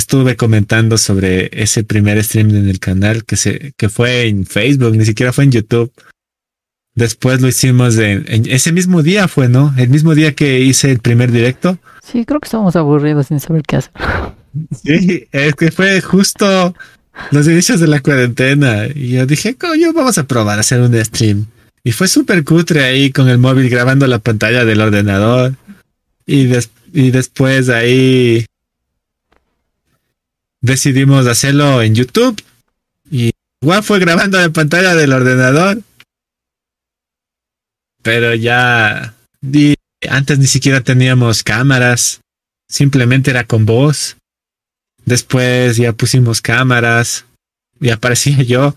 [0.00, 4.96] estuve comentando sobre ese primer stream en el canal que se que fue en Facebook,
[4.96, 5.92] ni siquiera fue en YouTube.
[6.94, 9.72] Después lo hicimos en, en ese mismo día fue, ¿no?
[9.76, 11.78] El mismo día que hice el primer directo.
[12.02, 13.92] Sí, creo que estamos aburridos sin saber qué hacer.
[14.82, 16.74] Sí, es que fue justo
[17.30, 18.86] los inicios de la cuarentena.
[18.92, 21.46] Y yo dije, coño, vamos a probar a hacer un stream.
[21.84, 25.54] Y fue súper cutre ahí con el móvil grabando la pantalla del ordenador.
[26.26, 28.44] Y, des- y después ahí
[30.60, 32.40] decidimos hacerlo en YouTube.
[33.10, 33.30] Y
[33.62, 35.82] igual fue grabando la pantalla del ordenador.
[38.02, 39.74] Pero ya di-
[40.08, 42.20] antes ni siquiera teníamos cámaras.
[42.68, 44.16] Simplemente era con voz.
[45.04, 47.24] Después ya pusimos cámaras
[47.80, 48.74] y aparecía yo.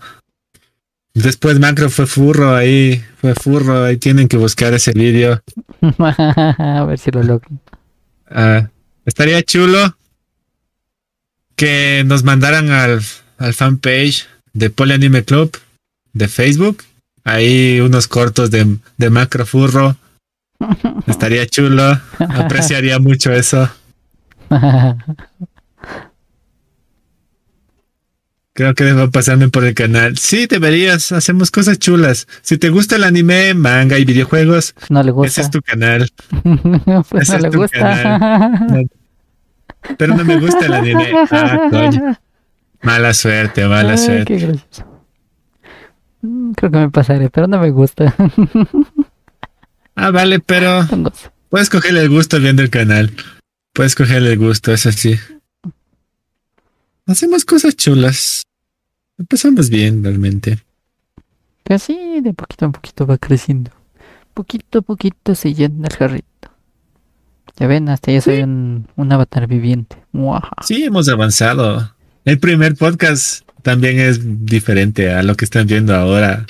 [1.14, 5.40] Después Macro fue furro ahí, fue furro ahí tienen que buscar ese vídeo.
[6.00, 7.48] a ver si lo logro.
[8.28, 8.68] Ah,
[9.04, 9.96] estaría chulo
[11.56, 13.00] que nos mandaran al,
[13.38, 15.56] al fanpage de Pole Anime Club
[16.12, 16.82] de Facebook.
[17.24, 19.96] Ahí unos cortos de, de Macro Furro.
[21.06, 22.00] Estaría chulo.
[22.18, 23.68] Apreciaría mucho eso.
[28.52, 30.16] Creo que debo pasarme por el canal.
[30.16, 31.10] Sí, deberías.
[31.10, 32.28] Hacemos cosas chulas.
[32.42, 36.08] Si te gusta el anime, manga y videojuegos, no le ese es tu canal.
[37.08, 38.50] pues ese no es le tu gusta.
[39.98, 41.12] Pero no me gusta el anime.
[41.30, 42.18] Ah, coño.
[42.82, 44.36] Mala suerte, mala Ay, suerte.
[44.36, 44.58] qué.
[46.22, 48.14] Mm, Creo que me pasaré, pero no me gusta.
[49.96, 50.86] Ah, vale, pero
[51.48, 53.10] puedes cogerle el gusto viendo el canal.
[53.72, 55.16] Puedes cogerle el gusto, eso sí.
[57.06, 58.42] Hacemos cosas chulas.
[59.18, 60.58] Empezamos bien, realmente.
[61.64, 63.70] Que así de poquito en poquito va creciendo.
[64.34, 66.26] Poquito a poquito se llena el jarrito.
[67.56, 69.96] Ya ven, hasta ya soy un, un avatar viviente.
[70.12, 70.50] Muaja.
[70.62, 71.94] Sí, hemos avanzado.
[72.24, 76.46] El primer podcast también es diferente a lo que están viendo ahora.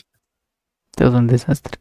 [0.96, 1.78] Todo un desastre.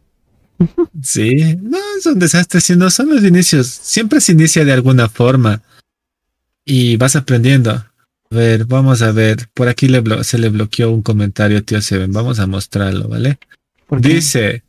[1.01, 3.67] Sí, no es un desastre, sino son los inicios.
[3.67, 5.61] Siempre se inicia de alguna forma
[6.63, 7.71] y vas aprendiendo.
[7.71, 7.87] A
[8.29, 9.49] ver, vamos a ver.
[9.53, 12.11] Por aquí le se le bloqueó un comentario, tío Seven.
[12.13, 13.37] Vamos a mostrarlo, ¿vale?
[13.89, 14.62] Dice,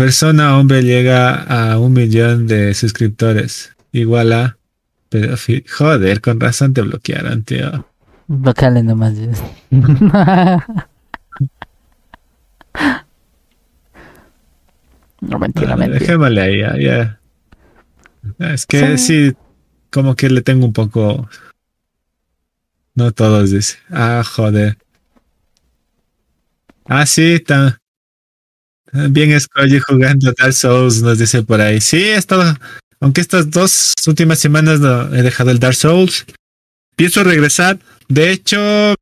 [0.00, 3.76] persona hombre llega a un millón de suscriptores.
[3.92, 4.56] Igual a...
[5.10, 5.36] Pero,
[5.76, 7.86] joder, con razón te bloquearon, tío.
[8.26, 9.14] Bloqueale nomás.
[15.22, 15.98] No, mentira, mentira.
[15.98, 16.78] Dejémosle ahí, ya.
[16.78, 17.20] ya.
[18.54, 19.34] Es que sí.
[19.90, 21.28] como que le tengo un poco.
[22.94, 23.76] No todos dice.
[23.90, 24.78] Ah, joder.
[26.86, 27.79] Ah, sí, está.
[28.92, 31.80] Bien Scully jugando Dark Souls, nos dice por ahí.
[31.80, 32.56] Sí, he estado.
[33.00, 36.26] Aunque estas dos últimas semanas no he dejado el Dark Souls.
[36.96, 37.78] Pienso regresar.
[38.08, 38.94] De hecho,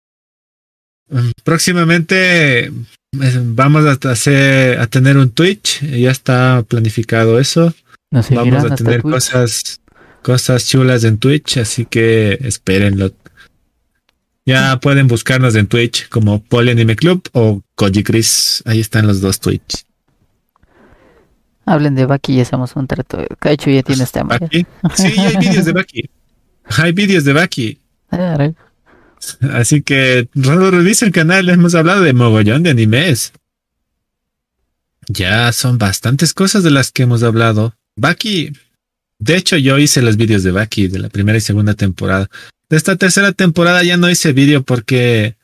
[1.10, 2.70] mm, próximamente
[3.12, 7.72] Vamos a, hacer, a tener un Twitch, ya está planificado eso.
[8.10, 9.80] Vamos a tener cosas,
[10.22, 13.12] cosas chulas en Twitch, así que espérenlo.
[14.48, 18.62] Ya pueden buscarnos en Twitch como Polenime Club o Koji Chris.
[18.64, 19.84] Ahí están los dos Twitch.
[21.66, 23.26] Hablen de Baki y hacemos un trato.
[23.40, 24.64] Caicho ya tiene esta Sí,
[25.18, 26.10] hay vídeos de Baki.
[26.64, 27.78] Hay vídeos de Baki.
[29.52, 33.34] Así que revisa el canal, hemos hablado de mogollón de animes.
[35.08, 37.74] Ya son bastantes cosas de las que hemos hablado.
[37.96, 38.54] Baki,
[39.18, 42.30] de hecho yo hice los vídeos de Baki de la primera y segunda temporada.
[42.68, 45.36] De esta tercera temporada ya no hice vídeo porque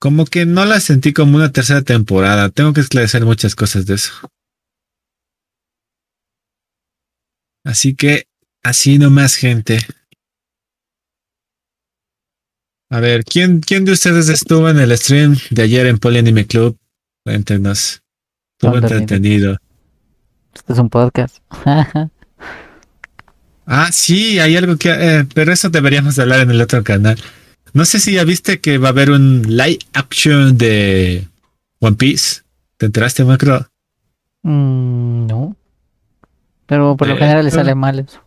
[0.00, 2.50] como que no la sentí como una tercera temporada.
[2.50, 4.12] Tengo que esclarecer muchas cosas de eso.
[7.64, 8.28] Así que
[8.62, 9.78] así nomás gente.
[12.90, 16.78] A ver, ¿quién, ¿quién de ustedes estuvo en el stream de ayer en Polyanime Club?
[17.24, 18.02] Cuéntenos.
[18.58, 19.58] Estuvo entretenido.
[20.54, 21.38] Este es un podcast.
[23.66, 24.90] ah, sí, hay algo que...
[24.90, 27.18] Eh, pero eso deberíamos hablar en el otro canal.
[27.72, 31.26] No sé si ya viste que va a haber un live action de
[31.80, 32.42] One Piece.
[32.78, 33.68] ¿Te enteraste, Macro?
[34.42, 35.56] Mm, no.
[36.66, 38.20] Pero por lo general le sale mal eso.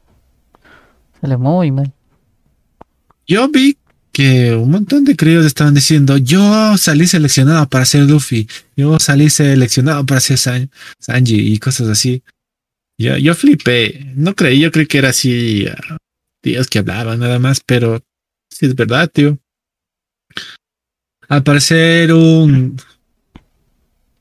[1.19, 1.91] Sale muy mal.
[3.27, 3.77] Yo vi
[4.11, 9.29] que un montón de críos estaban diciendo, yo salí seleccionado para ser Luffy, yo salí
[9.29, 10.37] seleccionado para ser
[10.99, 12.23] Sanji y cosas así.
[12.99, 15.65] Yo, yo flipé, no creí, yo creí que era así,
[16.41, 18.03] tíos que hablaban nada más, pero
[18.49, 19.37] sí es verdad, tío.
[21.29, 22.75] Al parecer un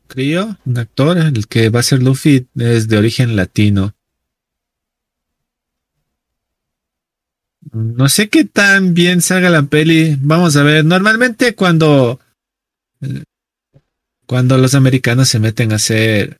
[0.06, 3.96] crío, un actor, el que va a ser Luffy es de origen latino.
[7.72, 10.16] No sé qué tan bien salga la peli.
[10.20, 10.84] Vamos a ver.
[10.84, 12.20] Normalmente cuando
[14.26, 16.38] cuando los americanos se meten a hacer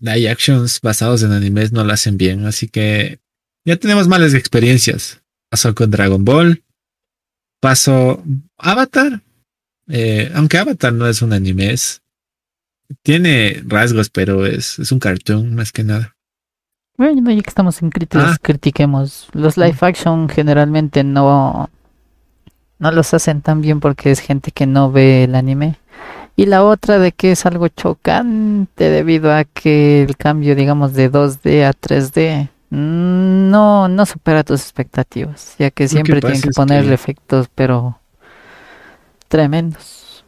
[0.00, 3.20] live actions basados en animes no lo hacen bien, así que
[3.64, 5.22] ya tenemos malas experiencias.
[5.48, 6.64] Pasó con Dragon Ball,
[7.60, 8.24] pasó
[8.56, 9.22] Avatar,
[9.88, 11.74] eh, aunque Avatar no es un anime,
[13.02, 16.16] tiene rasgos, pero es, es un cartoon más que nada.
[16.96, 18.38] Bueno, ya que estamos en críticas, ah.
[18.40, 19.28] critiquemos.
[19.32, 21.70] Los live action generalmente no,
[22.78, 25.76] no los hacen tan bien porque es gente que no ve el anime.
[26.42, 31.08] Y la otra de que es algo chocante debido a que el cambio, digamos, de
[31.08, 36.94] 2D a 3D mm, no, no supera tus expectativas, ya que siempre tienen que ponerle
[36.94, 38.00] efectos, pero
[39.28, 40.24] tremendos.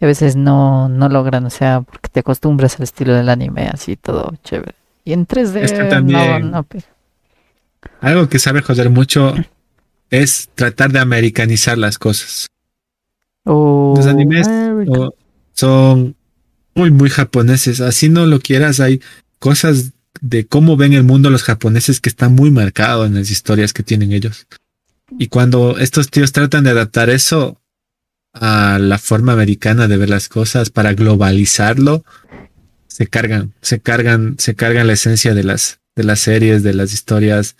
[0.00, 3.70] Y a veces no, no logran, o sea, porque te acostumbras al estilo del anime,
[3.74, 4.76] así todo chévere.
[5.04, 6.64] Y en 3D también, no,
[8.02, 9.34] Algo que sabe joder mucho
[10.10, 12.46] es tratar de americanizar las cosas.
[13.46, 14.46] Oh, Los animes
[15.60, 16.16] son
[16.74, 17.80] muy, muy japoneses.
[17.80, 19.00] Así no lo quieras, hay
[19.38, 23.72] cosas de cómo ven el mundo los japoneses que están muy marcados en las historias
[23.72, 24.46] que tienen ellos.
[25.18, 27.60] Y cuando estos tíos tratan de adaptar eso
[28.32, 32.04] a la forma americana de ver las cosas para globalizarlo,
[32.86, 36.92] se cargan, se cargan, se cargan la esencia de las, de las series, de las
[36.92, 37.56] historias.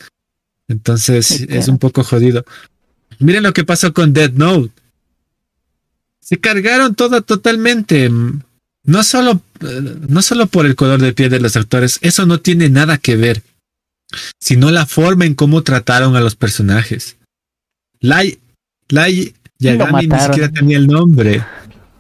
[0.69, 2.45] Entonces es un poco jodido.
[3.19, 4.80] Miren lo que pasó con Dead Note.
[6.31, 8.09] Se cargaron todo totalmente.
[8.09, 9.43] No solo,
[10.09, 13.17] no solo por el color de piel de los actores, eso no tiene nada que
[13.17, 13.43] ver,
[14.39, 17.17] sino la forma en cómo trataron a los personajes.
[17.99, 18.39] Light,
[18.91, 21.45] Light, Yagami ni siquiera tenía el nombre.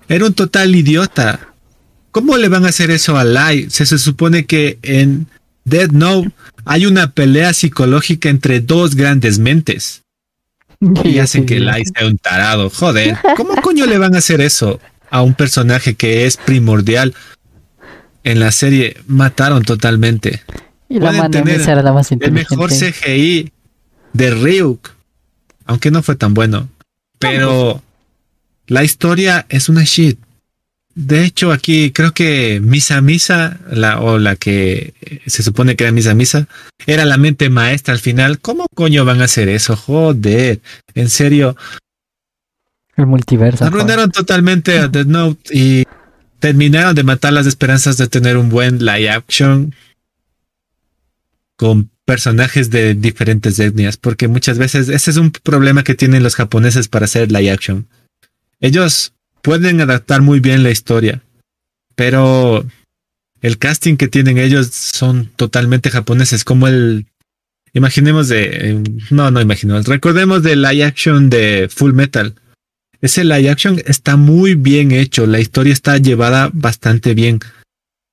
[0.08, 1.52] Era un total idiota.
[2.12, 3.70] ¿Cómo le van a hacer eso a Light?
[3.70, 5.26] Se, se supone que en
[5.64, 6.30] Dead Note
[6.64, 10.02] hay una pelea psicológica entre dos grandes mentes.
[11.04, 12.70] Y hacen que Light sea un tarado.
[12.70, 17.14] Joder, ¿cómo coño le van a hacer eso a un personaje que es primordial?
[18.24, 20.42] En la serie mataron totalmente.
[20.88, 23.52] Y la tener era la más el mejor CGI
[24.12, 24.90] de Ryuk,
[25.66, 26.68] aunque no fue tan bueno.
[27.18, 27.82] Pero
[28.66, 30.18] la historia es una shit.
[30.94, 34.94] De hecho, aquí creo que Misa Misa, la, o la que
[35.26, 36.48] se supone que era Misa Misa,
[36.86, 38.40] era la mente maestra al final.
[38.40, 39.76] ¿Cómo coño van a hacer eso?
[39.76, 40.60] Joder,
[40.94, 41.56] en serio.
[42.96, 43.64] El multiverso.
[43.64, 45.84] Arruinaron totalmente a Dead Note y
[46.40, 49.74] terminaron de matar las esperanzas de tener un buen live action
[51.56, 56.34] con personajes de diferentes etnias, porque muchas veces ese es un problema que tienen los
[56.34, 57.86] japoneses para hacer live action.
[58.58, 59.12] Ellos
[59.42, 61.22] pueden adaptar muy bien la historia,
[61.94, 62.64] pero
[63.40, 67.06] el casting que tienen ellos son totalmente japoneses, como el
[67.72, 72.34] imaginemos de no, no imaginemos, recordemos de live action de Full Metal.
[73.00, 77.40] Ese live action está muy bien hecho, la historia está llevada bastante bien.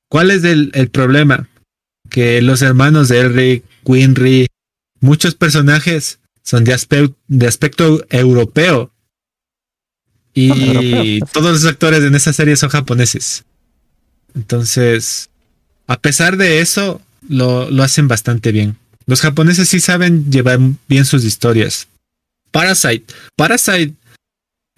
[0.10, 1.50] ¿Cuál es el, problema?
[2.10, 4.48] que los hermanos de Eric, Winry,
[5.02, 8.94] muchos personajes son de aspecto europeo.
[10.40, 13.44] Y todos los actores en esa serie son japoneses.
[14.36, 15.32] Entonces,
[15.88, 18.78] a pesar de eso, lo, lo hacen bastante bien.
[19.08, 21.88] Los japoneses sí saben llevar bien sus historias.
[22.52, 23.12] Parasite.
[23.36, 23.96] Parasite.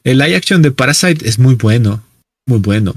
[0.05, 2.01] El live action de Parasite es muy bueno.
[2.47, 2.95] Muy bueno.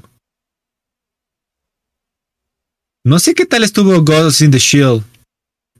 [3.05, 5.03] No sé qué tal estuvo Ghost in the Shield.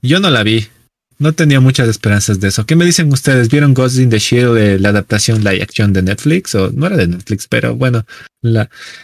[0.01, 0.67] Yo no la vi.
[1.23, 2.65] No tenía muchas esperanzas de eso.
[2.65, 3.47] ¿Qué me dicen ustedes?
[3.47, 6.53] ¿Vieron Ghost in the Shield, de la adaptación live action de Netflix?
[6.53, 8.05] O no era de Netflix, pero bueno,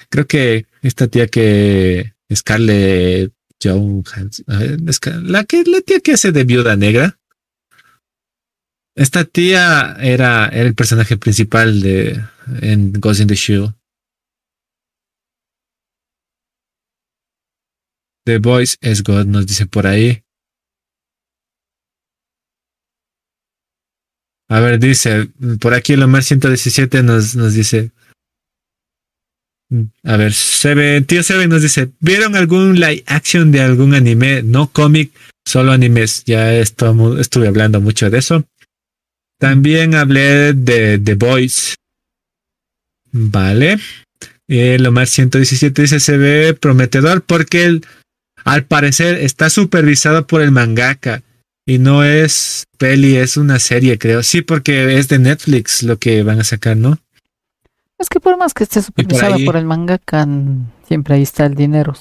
[0.10, 3.32] creo que esta tía que Scarlett
[3.64, 4.44] Johansson,
[5.24, 7.18] la que la tía que hace de viuda negra.
[8.96, 12.22] Esta tía era, el personaje principal de
[12.60, 13.74] en Ghost in the Shield.
[18.26, 20.22] The Voice is God, nos dice por ahí.
[24.50, 25.30] A ver, dice,
[25.60, 27.92] por aquí el Omar 117 nos, nos dice.
[30.04, 34.42] A ver, Seven, tío Seven nos dice, ¿vieron algún live action de algún anime?
[34.42, 35.12] No cómic,
[35.46, 36.24] solo animes.
[36.26, 38.44] Ya estuve hablando mucho de eso.
[39.40, 41.76] También hablé de The Voice.
[43.12, 43.80] Vale.
[44.48, 47.80] El Omar 117 dice, se ve prometedor porque
[48.44, 51.22] al parecer está supervisado por el mangaka
[51.70, 54.24] y no es peli, es una serie, creo.
[54.24, 56.98] Sí, porque es de Netflix lo que van a sacar, ¿no?
[58.00, 60.28] Es que por más que esté supervisado por, el mangaka,
[60.88, 61.94] siempre ahí está el dinero.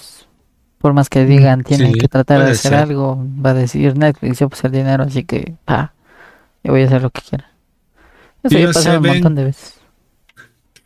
[0.79, 4.49] Por más que digan, tienen que tratar de hacer algo, va a decir Netflix, yo
[4.49, 5.93] pues el dinero, así que, pa,
[6.65, 7.53] yo voy a hacer lo que quiera.
[8.45, 9.75] Eso ya pasado un montón de veces.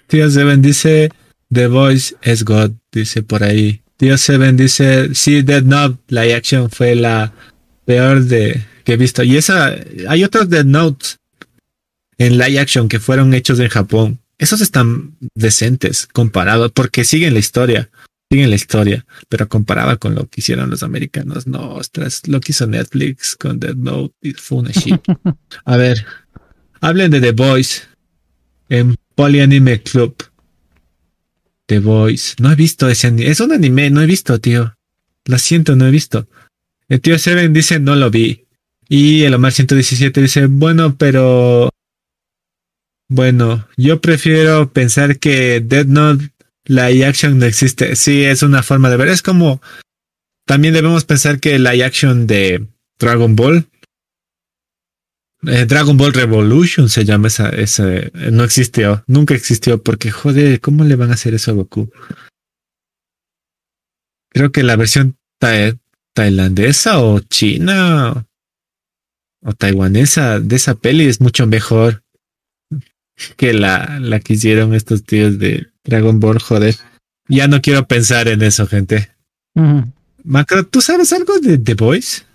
[0.08, 1.10] Tío Seven dice,
[1.52, 3.82] The Voice is God, dice por ahí.
[3.96, 7.32] Dios Seven dice, sí, Dead Note, la acción fue la
[7.84, 9.22] peor de que he visto.
[9.22, 9.74] Y esa,
[10.08, 11.18] hay otros Dead Notes
[12.18, 14.20] en live action que fueron hechos en Japón.
[14.38, 17.90] Esos están decentes comparados porque siguen la historia,
[18.30, 22.52] siguen la historia, pero comparado con lo que hicieron los americanos, no, ostras, lo que
[22.52, 25.00] hizo Netflix con Dead Note fue una shit.
[25.64, 26.04] A ver,
[26.80, 27.88] hablen de The Boys
[28.68, 30.16] en Polyanime Club.
[31.66, 32.34] The Voice.
[32.38, 33.30] No he visto ese anime.
[33.30, 34.74] Es un anime, no he visto, tío.
[35.24, 36.28] Lo siento, no he visto.
[36.88, 38.44] El tío Seven dice no lo vi.
[38.94, 41.70] Y el Omar 117 dice, bueno, pero...
[43.08, 46.28] Bueno, yo prefiero pensar que Dead Note,
[46.66, 47.96] la action no existe.
[47.96, 49.08] Sí, es una forma de ver.
[49.08, 49.62] Es como...
[50.44, 52.66] También debemos pensar que la action de
[52.98, 53.66] Dragon Ball
[55.46, 57.84] eh, Dragon Ball Revolution se llama esa, esa,
[58.30, 61.90] no existió, nunca existió, porque joder, ¿cómo le van a hacer eso a Goku?
[64.28, 65.16] Creo que la versión
[66.14, 68.26] tailandesa o china
[69.42, 72.02] o taiwanesa de esa peli es mucho mejor
[73.36, 76.76] que la, la que hicieron estos tíos de Dragon Ball, joder.
[77.28, 79.10] Ya no quiero pensar en eso, gente.
[80.24, 82.26] Macro, ¿tú sabes algo de The Boys?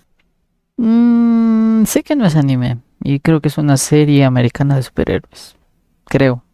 [0.76, 2.78] Mm, sé que no es anime.
[3.02, 5.56] Y creo que es una serie americana de superhéroes.
[6.04, 6.44] Creo.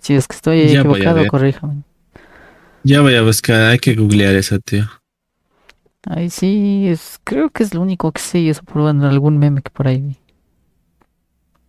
[0.00, 1.82] Si es que estoy equivocado, corríjame.
[2.82, 4.88] Ya voy a buscar, hay que googlear eso, tío.
[6.06, 9.70] Ay, sí, es, creo que es lo único que sé, eso por algún meme que
[9.70, 10.16] por ahí vi.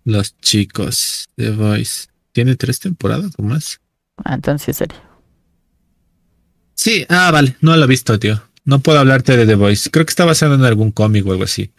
[0.03, 2.07] Los chicos, The Voice.
[2.31, 3.79] tiene tres temporadas o más.
[4.23, 4.97] Ah, entonces serio.
[6.75, 8.41] Sí, ah, vale, no lo he visto, tío.
[8.63, 9.89] No puedo hablarte de The Voice.
[9.89, 11.71] Creo que está basado en algún cómic o algo así.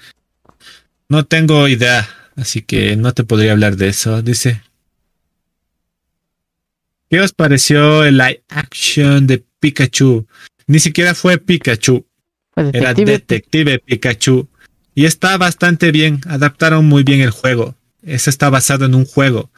[1.09, 4.23] No tengo idea, así que no te podría hablar de eso.
[4.23, 4.63] Dice.
[7.09, 10.27] ¿Qué os pareció el live action de Pikachu?
[10.67, 12.07] Ni siquiera fue Pikachu.
[12.57, 14.49] Era Detective Pikachu.
[14.95, 16.21] Y está bastante bien.
[16.27, 17.75] Adaptaron muy bien el juego.
[18.03, 19.51] Eso está basado en un juego.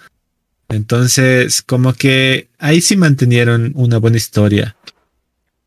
[0.69, 4.77] Entonces, como que ahí sí mantenieron una buena historia.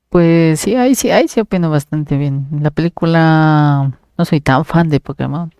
[0.09, 2.47] Pues sí, ahí sí, ahí sí opino bastante bien.
[2.61, 5.53] La película no soy tan fan de Pokémon.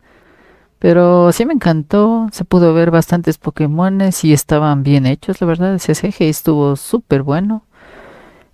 [0.80, 5.74] Pero sí me encantó, se pudo ver bastantes Pokémones y estaban bien hechos, la verdad,
[5.74, 7.66] ese CG estuvo súper bueno.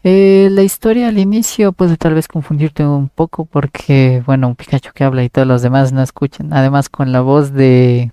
[0.05, 4.91] Eh, la historia al inicio puede tal vez confundirte un poco porque, bueno, un Pikachu
[4.93, 6.51] que habla y todos los demás no escuchan.
[6.51, 8.11] Además con la voz de,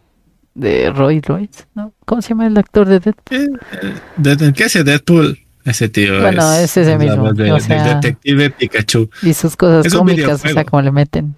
[0.55, 1.93] de Roy Royce, ¿no?
[2.05, 3.61] ¿Cómo se llama el actor de Deadpool?
[3.73, 5.39] Eh, ¿Qué hace Deadpool?
[5.65, 6.21] Ese tío.
[6.21, 7.33] Bueno, es, ese mismo.
[7.33, 9.11] detective Pikachu.
[9.23, 11.35] Y sus cosas cómicas, o sea, como le meten.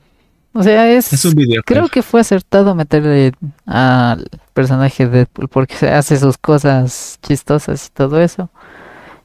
[0.54, 1.24] O sea, es.
[1.24, 1.34] un
[1.64, 3.32] creo que fue acertado meterle
[3.64, 8.50] al personaje de Deadpool porque hace sus cosas chistosas y todo eso.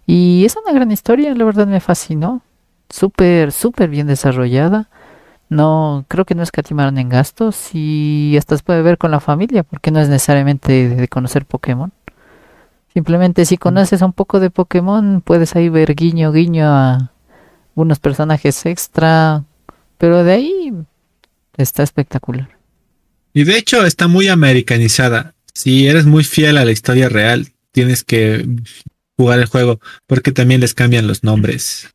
[0.07, 2.41] Y es una gran historia, la verdad me fascinó.
[2.89, 4.89] Súper, súper bien desarrollada.
[5.49, 9.63] No, creo que no escatimaron en gastos y hasta se puede ver con la familia
[9.63, 11.91] porque no es necesariamente de conocer Pokémon.
[12.93, 17.11] Simplemente si conoces un poco de Pokémon puedes ahí ver guiño, guiño a
[17.75, 19.43] unos personajes extra.
[19.97, 20.73] Pero de ahí
[21.57, 22.49] está espectacular.
[23.33, 25.33] Y de hecho está muy americanizada.
[25.53, 28.47] Si eres muy fiel a la historia real, tienes que
[29.17, 31.89] jugar el juego, porque también les cambian los nombres.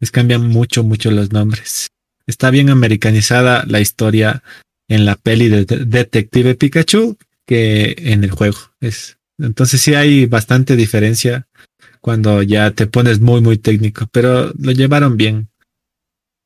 [0.00, 1.88] Les cambian mucho, mucho los nombres.
[2.26, 4.42] Está bien americanizada la historia
[4.86, 8.58] en la peli de Detective Pikachu que en el juego.
[8.80, 11.48] Es, entonces sí hay bastante diferencia
[12.00, 15.48] cuando ya te pones muy, muy técnico, pero lo llevaron bien.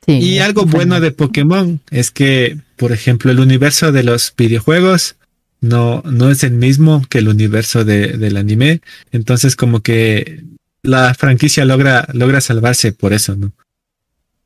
[0.06, 5.16] y algo bueno de Pokémon es que, por ejemplo, el universo de los videojuegos
[5.62, 8.82] no, no es el mismo que el universo de, del anime.
[9.12, 10.44] Entonces, como que
[10.82, 13.52] la franquicia logra, logra salvarse por eso, ¿no?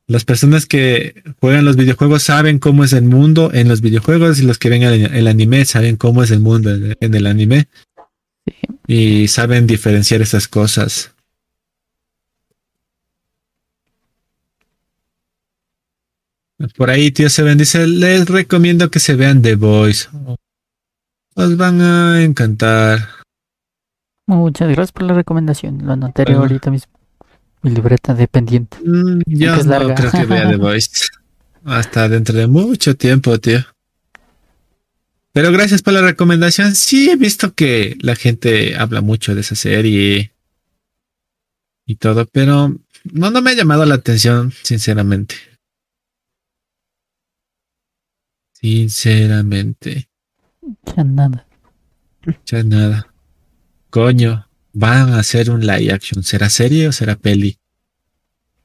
[0.05, 4.43] Las personas que juegan los videojuegos saben cómo es el mundo en los videojuegos y
[4.43, 7.67] los que ven el, anime saben cómo es el mundo en, el anime.
[8.87, 11.11] Y saben diferenciar esas cosas.
[16.77, 20.07] Por ahí, tío Seven dice, les recomiendo que se vean The Voice.
[21.39, 23.09] Os van a encantar.
[24.25, 25.85] Muchas gracias por la recomendación.
[25.85, 26.91] Lo anotaré ahorita mismo.
[27.61, 28.77] Mi libreta de pendiente.
[28.83, 31.05] Mm, yo no creo que vea The Voice.
[31.63, 33.59] Hasta dentro de mucho tiempo, tío.
[35.31, 36.73] Pero gracias por la recomendación.
[36.73, 40.33] Sí, he visto que la gente habla mucho de esa serie
[41.85, 42.75] y todo, pero
[43.13, 45.35] no, no me ha llamado la atención, sinceramente.
[48.53, 50.06] Sinceramente.
[50.95, 51.45] Ya nada.
[52.45, 53.07] Ya nada.
[53.89, 56.23] Coño, van a hacer un live action.
[56.23, 57.57] ¿Será serie o será peli?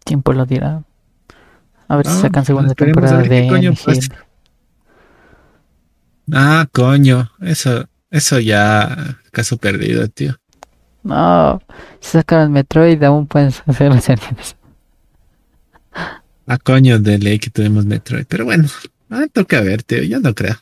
[0.05, 0.83] Tiempo lo dirá.
[1.89, 3.75] A ver si sacan segunda temporada de coño
[6.33, 7.31] Ah, coño.
[7.41, 10.37] Eso, eso ya caso perdido, tío.
[11.03, 11.61] No,
[12.01, 14.57] si sacan Metroid aún pueden hacer las series.
[16.47, 18.25] Ah, coño, de ley que tuvimos Metroid.
[18.29, 18.69] Pero bueno,
[19.11, 20.03] ah, toca ver, tío.
[20.03, 20.57] Yo no creo.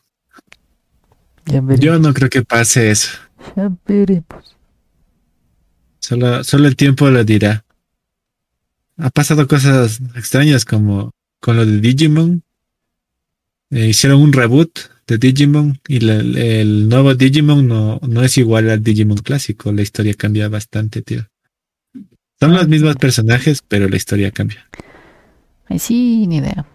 [1.46, 3.10] Yo no creo que pase eso.
[3.56, 4.56] Ya veremos.
[5.98, 7.64] Solo, solo el tiempo lo dirá.
[8.96, 12.42] Ha pasado cosas extrañas como con lo de Digimon.
[13.70, 18.82] Eh, hicieron un reboot de Digimon y el nuevo Digimon no, no es igual al
[18.82, 19.72] Digimon clásico.
[19.72, 21.26] La historia cambia bastante, tío.
[22.38, 24.66] Son los mismos personajes, pero la historia cambia.
[25.66, 26.66] Ay, sí, ni idea.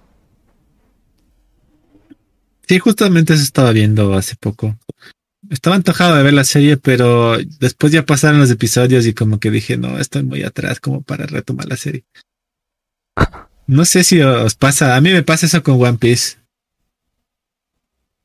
[2.68, 4.78] Sí, justamente eso estaba viendo hace poco.
[5.50, 9.52] Estaba antojado de ver la serie, pero después ya pasaron los episodios y como que
[9.52, 12.04] dije, no, estoy muy atrás como para retomar la serie.
[13.68, 16.38] No sé si os pasa, a mí me pasa eso con One Piece.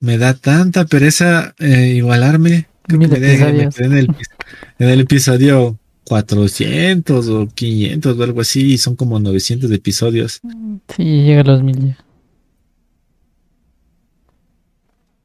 [0.01, 2.69] Me da tanta pereza eh, igualarme.
[2.89, 4.09] Que me, en, el,
[4.79, 10.41] en el episodio 400 o 500 o algo así, y son como 900 episodios.
[10.97, 11.99] Sí, llega a los mil ya.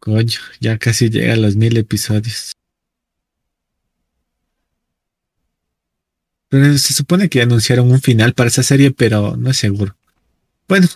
[0.06, 2.52] Coño, ya casi llega a los mil episodios.
[6.48, 9.98] Pero se supone que anunciaron un final para esa serie, pero no es seguro.
[10.68, 10.88] Bueno,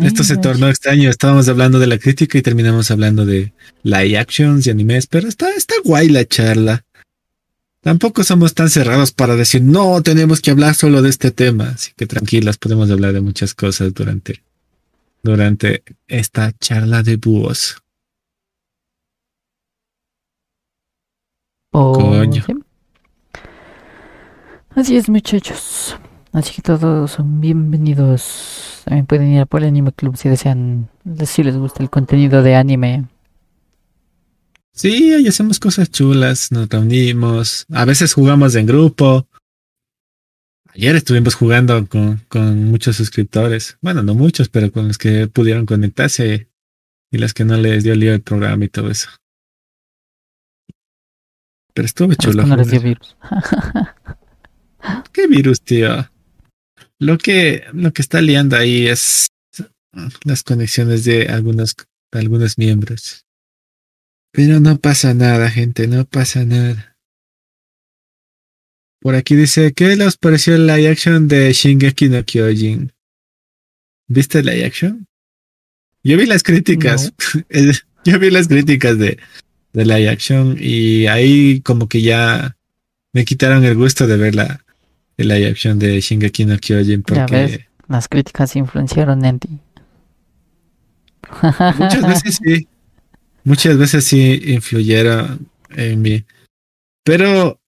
[0.00, 1.10] esto se tornó extraño.
[1.10, 3.52] Estábamos hablando de la crítica y terminamos hablando de
[3.82, 6.84] live actions y animes, pero está, está guay la charla.
[7.80, 11.70] tampoco somos tan cerrados para decir, no, tenemos que hablar solo de este tema.
[11.70, 14.44] Así que tranquilas, podemos hablar de muchas cosas durante,
[15.24, 17.78] durante esta charla de búhos.
[21.70, 22.44] Coño.
[24.70, 25.96] Así es, muchachos.
[26.32, 28.82] Así que todos son bienvenidos.
[28.84, 30.88] También pueden ir por el Anime Club si desean,
[31.24, 33.06] si les gusta el contenido de anime.
[34.72, 39.26] Sí, ahí hacemos cosas chulas, nos reunimos, a veces jugamos en grupo.
[40.68, 43.76] Ayer estuvimos jugando con, con muchos suscriptores.
[43.80, 46.48] Bueno, no muchos, pero con los que pudieron conectarse
[47.10, 49.08] y los que no les dio lío el programa y todo eso.
[51.78, 52.44] Pero estuvo chulo.
[52.44, 53.16] No les dio virus.
[55.12, 56.10] ¿Qué virus, tío?
[56.98, 59.28] Lo que, lo que está liando ahí es
[60.24, 61.76] las conexiones de algunos,
[62.10, 63.26] de algunos miembros.
[64.32, 66.96] Pero no pasa nada, gente, no pasa nada.
[69.00, 72.92] Por aquí dice, ¿qué les pareció el live action de Shingeki no Kyojin?
[74.08, 75.06] ¿Viste el live action?
[76.02, 77.12] Yo vi las críticas.
[78.04, 79.18] Yo vi las críticas de,
[79.78, 82.56] de live action y ahí como que ya
[83.12, 84.64] me quitaron el gusto de ver la,
[85.16, 87.66] el live action de Shingeki no Kyojin porque...
[87.86, 89.48] las críticas influenciaron en ti.
[91.78, 92.66] Muchas veces sí
[93.44, 96.24] muchas veces sí influyeron en mí.
[97.02, 97.60] Pero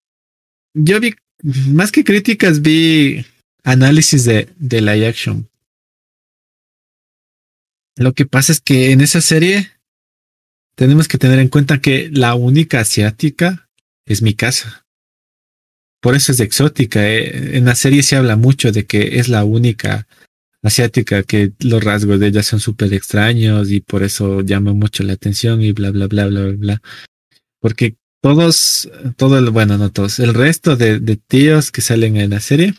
[0.74, 3.24] yo vi, más que críticas, vi
[3.64, 5.48] análisis de, de la action.
[7.96, 9.70] Lo que pasa es que en esa serie
[10.80, 13.68] tenemos que tener en cuenta que la única asiática
[14.06, 14.86] es mi casa.
[16.00, 17.06] Por eso es exótica.
[17.06, 17.58] Eh.
[17.58, 20.08] En la serie se habla mucho de que es la única
[20.62, 25.12] asiática que los rasgos de ella son súper extraños y por eso llama mucho la
[25.12, 26.82] atención y bla, bla, bla, bla, bla, bla.
[27.60, 28.88] Porque todos,
[29.18, 30.98] todo el, bueno, no todos, el resto de,
[31.28, 32.72] tíos que salen en la serie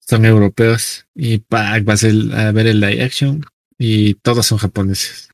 [0.00, 3.46] son europeos y Pac vas a ver el live action
[3.78, 5.31] y todos son japoneses.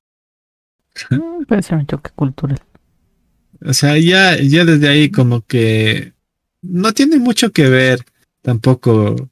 [1.10, 2.58] Mm, puede ser un choque cultural.
[3.64, 6.12] O sea, ya, ya desde ahí como que
[6.62, 8.04] no tiene mucho que ver
[8.42, 9.30] tampoco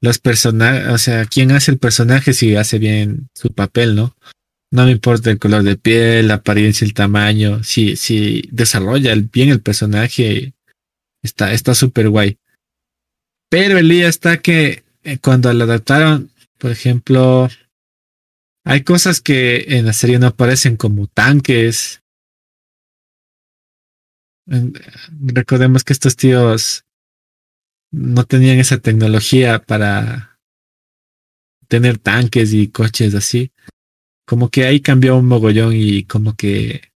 [0.00, 4.16] los personajes, o sea, quién hace el personaje si hace bien su papel, ¿no?
[4.70, 9.50] No me importa el color de piel, la apariencia, el tamaño, si, si desarrolla bien
[9.50, 10.54] el personaje,
[11.22, 12.38] está, está súper guay.
[13.48, 17.48] Pero el día está que eh, cuando lo adaptaron, por ejemplo,
[18.64, 22.02] hay cosas que en la serie no aparecen como tanques.
[24.46, 26.84] Recordemos que estos tíos
[27.90, 30.38] no tenían esa tecnología para
[31.68, 33.52] tener tanques y coches así.
[34.26, 36.92] Como que ahí cambió un mogollón y como que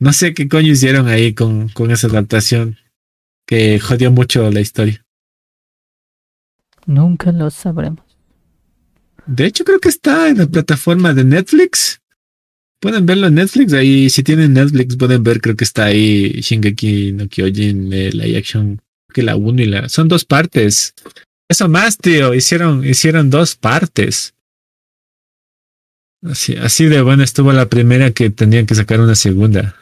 [0.00, 2.78] no sé qué coño hicieron ahí con, esa adaptación
[3.46, 5.04] que jodió mucho la historia.
[6.86, 8.09] Nunca lo sabremos.
[9.30, 12.00] De hecho, creo que está en la plataforma de Netflix.
[12.80, 13.72] Pueden verlo en Netflix.
[13.74, 18.24] Ahí, si tienen Netflix, pueden ver, creo que está ahí Shingeki no Kyojin, eh, la
[18.36, 18.82] action
[19.14, 19.88] que la 1 y la...
[19.88, 20.94] Son dos partes.
[21.48, 22.34] Eso más, tío.
[22.34, 24.34] Hicieron, hicieron dos partes.
[26.24, 29.76] Así, así de buena estuvo la primera que tenían que sacar una segunda.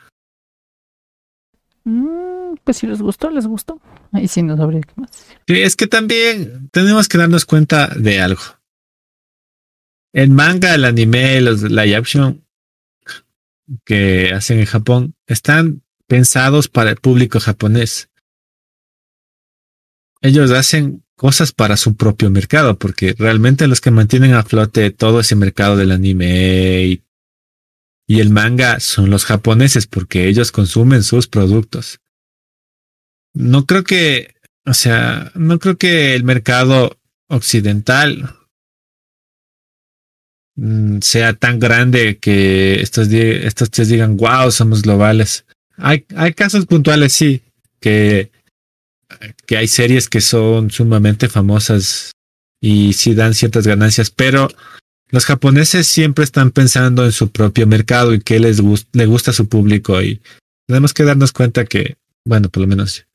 [1.85, 3.81] Mm, pues si les gustó, les gustó.
[4.13, 5.11] Ahí sí no sabría qué más.
[5.47, 8.58] Sí, es que también tenemos que darnos cuenta de algo.
[10.13, 12.45] El manga, el anime, los live action
[13.85, 18.09] que hacen en Japón están pensados para el público japonés
[20.21, 25.21] ellos hacen cosas para su propio mercado, porque realmente los que mantienen a flote todo
[25.21, 27.03] ese mercado del anime y,
[28.09, 32.01] el manga son los japoneses, porque ellos consumen sus productos.
[33.35, 36.99] No creo que, o sea, no creo que el mercado
[37.29, 38.35] occidental
[41.01, 45.45] sea tan grande que estos, estos digan, wow, somos globales.
[45.77, 46.05] Hay,
[46.35, 47.43] casos puntuales, sí,
[47.81, 48.31] que
[49.47, 52.13] que hay series que son sumamente famosas
[52.61, 54.49] y sí dan ciertas ganancias, pero
[55.11, 58.61] los japoneses siempre están pensando en su propio mercado y qué les
[58.93, 60.21] le gusta a su público y
[60.67, 63.07] tenemos que darnos cuenta que, bueno, por lo menos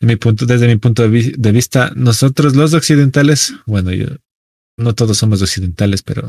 [0.00, 4.08] en mi punto, desde mi punto de, de vista, nosotros los occidentales, bueno, yo,
[4.76, 6.28] no todos somos occidentales, pero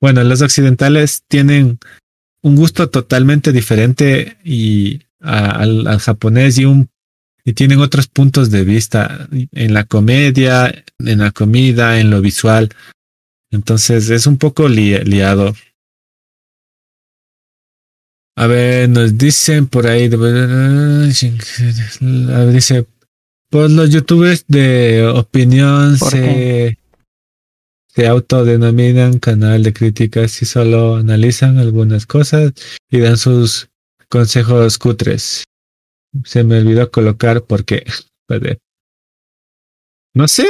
[0.00, 1.78] bueno, los occidentales tienen
[2.42, 6.90] un gusto totalmente diferente y al, al, japonés y un
[7.44, 12.70] y tienen otros puntos de vista en la comedia, en la comida, en lo visual.
[13.50, 15.54] Entonces es un poco liado.
[18.36, 20.08] A ver, nos dicen por ahí,
[22.52, 22.86] dice,
[23.50, 26.78] pues los youtubers de opinión se,
[27.94, 32.52] se autodenominan canal de críticas y solo analizan algunas cosas
[32.90, 33.68] y dan sus
[34.08, 35.44] consejos cutres.
[36.24, 37.84] Se me olvidó colocar porque,
[40.14, 40.46] no sé,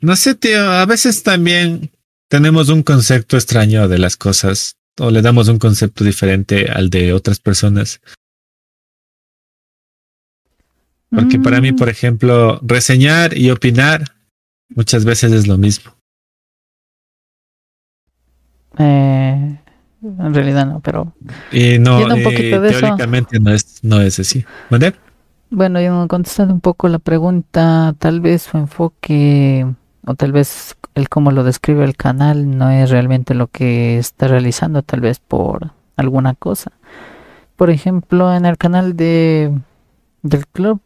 [0.00, 1.90] no sé, tío, a veces también
[2.28, 7.12] tenemos un concepto extraño de las cosas o le damos un concepto diferente al de
[7.12, 8.00] otras personas.
[11.10, 11.90] Porque para mí, por mm.
[11.90, 14.16] ejemplo, reseñar y opinar
[14.68, 15.96] muchas veces es lo mismo.
[18.78, 19.58] Eh,
[20.02, 21.12] en realidad no, pero...
[21.52, 24.44] Y no, un poquito de teóricamente no es, no es así.
[24.70, 24.94] ¿Vale?
[25.50, 29.66] Bueno, yo contestando un poco la pregunta, tal vez su enfoque
[30.04, 34.28] o tal vez el cómo lo describe el canal no es realmente lo que está
[34.28, 36.72] realizando, tal vez por alguna cosa.
[37.56, 39.52] Por ejemplo, en el canal de
[40.22, 40.80] del club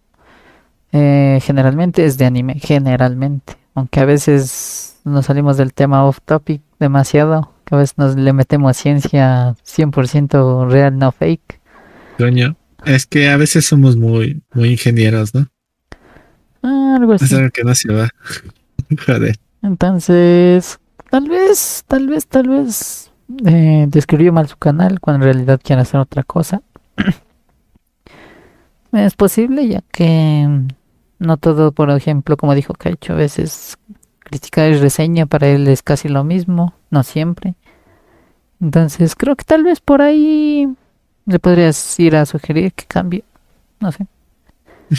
[0.93, 6.63] eh, generalmente es de anime, generalmente, aunque a veces nos salimos del tema off topic
[6.79, 11.61] demasiado, que a veces nos le metemos ciencia 100% real, no fake.
[12.19, 15.47] Coño, es que a veces somos muy muy ingenieros, ¿no?
[16.63, 17.27] Ah, algo así.
[17.27, 18.09] Es algo que no se va.
[19.07, 19.37] Joder.
[19.63, 20.81] Entonces,
[21.11, 23.13] tal vez, tal vez, tal vez
[23.47, 26.63] eh, describió mal su canal cuando en realidad quiere hacer otra cosa.
[28.93, 30.67] es posible ya que
[31.21, 33.79] no todo, por ejemplo, como dijo Caicho, a veces
[34.19, 37.55] criticar y reseña para él es casi lo mismo, no siempre.
[38.61, 40.69] Entonces creo que tal vez por ahí
[41.27, 43.25] le podrías ir a sugerir que cambie,
[43.81, 44.07] no sé.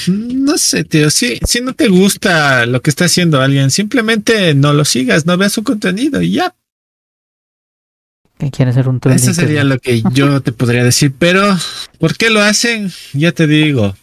[0.07, 1.09] No sé, tío.
[1.09, 5.37] Si, si no te gusta lo que está haciendo alguien, simplemente no lo sigas, no
[5.37, 6.55] veas su contenido y ya.
[8.37, 11.13] Que quiere ser un Eso sería lo que yo te podría decir.
[11.19, 11.57] Pero,
[11.99, 12.91] ¿por qué lo hacen?
[13.13, 13.95] Ya te digo.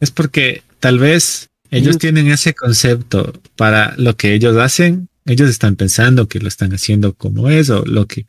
[0.00, 5.08] Es porque tal vez ellos tienen ese concepto para lo que ellos hacen.
[5.26, 8.26] Ellos están pensando que lo están haciendo como es o lo que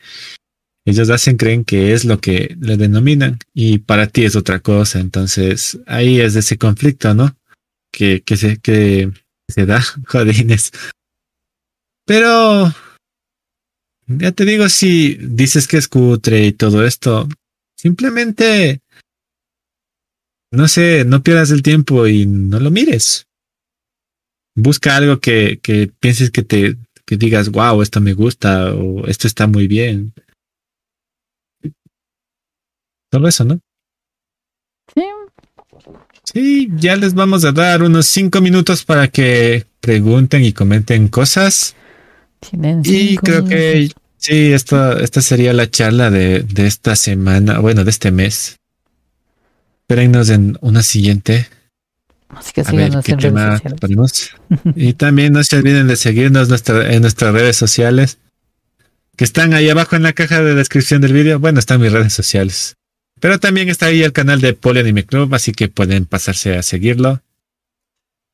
[0.86, 4.99] ellos hacen, creen que es lo que le denominan y para ti es otra cosa.
[4.99, 7.36] Entonces ahí es ese conflicto, ¿no?
[7.91, 9.12] Que, que, se, que
[9.48, 10.72] se da, jodines.
[12.06, 12.72] Pero
[14.07, 17.28] ya te digo, si dices que es cutre y todo esto,
[17.76, 18.82] simplemente,
[20.52, 23.26] no sé, no pierdas el tiempo y no lo mires.
[24.56, 29.28] Busca algo que, que pienses que te, que digas, wow, esto me gusta o esto
[29.28, 30.14] está muy bien.
[33.16, 33.62] Solo eso, ¿no?
[34.94, 35.04] Sí.
[36.26, 41.76] Sí, ya les vamos a dar unos cinco minutos para que pregunten y comenten cosas.
[42.42, 47.86] Tienen y creo que sí, esta, esta sería la charla de, de esta semana, bueno,
[47.86, 48.58] de este mes.
[49.84, 51.48] Espérennos en una siguiente.
[52.28, 54.32] Así que a ver qué tema ponemos.
[54.76, 58.18] y también no se olviden de seguirnos en nuestras redes sociales,
[59.16, 61.40] que están ahí abajo en la caja de descripción del vídeo.
[61.40, 62.76] Bueno, están mis redes sociales.
[63.20, 67.22] Pero también está ahí el canal de Anime Club, así que pueden pasarse a seguirlo.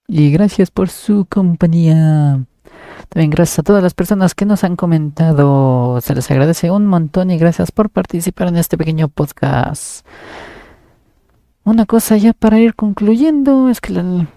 [0.07, 2.43] Y gracias por su compañía.
[3.09, 5.99] También gracias a todas las personas que nos han comentado.
[6.01, 10.05] Se les agradece un montón y gracias por participar en este pequeño podcast.
[11.63, 13.93] Una cosa ya para ir concluyendo es que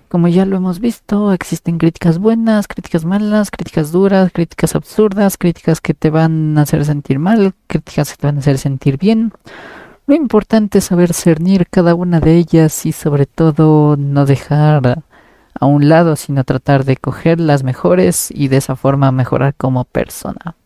[0.09, 5.81] como ya lo hemos visto, existen críticas buenas, críticas malas, críticas duras, críticas absurdas, críticas
[5.81, 9.33] que te van a hacer sentir mal, críticas que te van a hacer sentir bien.
[10.07, 15.03] Lo importante es saber cernir cada una de ellas y sobre todo no dejar
[15.59, 19.85] a un lado, sino tratar de coger las mejores y de esa forma mejorar como
[19.85, 20.57] persona.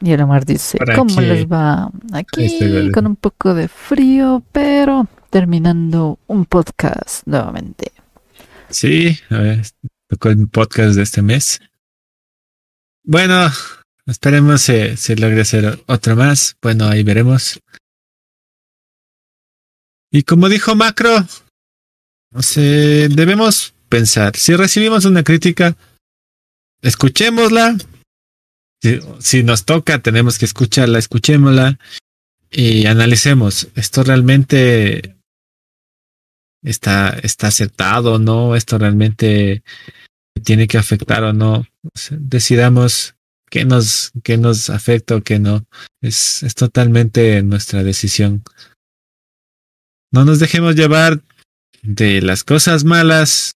[0.00, 1.90] Y el Omar dice, ¿cómo les va?
[2.12, 7.92] Aquí con un poco de frío, pero terminando un podcast nuevamente.
[8.70, 9.62] Sí, a ver,
[10.08, 11.60] tocó el podcast de este mes.
[13.10, 13.50] Bueno,
[14.04, 16.58] esperemos si, si logre hacer otro más.
[16.60, 17.58] Bueno, ahí veremos.
[20.12, 21.26] Y como dijo Macro,
[22.30, 25.74] no sé, debemos pensar, si recibimos una crítica,
[26.82, 27.78] escuchémosla.
[28.82, 31.78] Si, si, nos toca, tenemos que escucharla, escuchémosla
[32.50, 33.68] y analicemos.
[33.74, 35.16] ¿Esto realmente
[36.62, 38.54] está, está acertado o no?
[38.54, 39.62] ¿Esto realmente
[40.38, 41.66] tiene que afectar o no.
[42.10, 43.14] decidamos
[43.50, 45.64] qué nos, qué nos afecta o qué no.
[46.00, 48.42] Es, es totalmente nuestra decisión.
[50.12, 51.20] No nos dejemos llevar
[51.82, 53.52] de las cosas malas.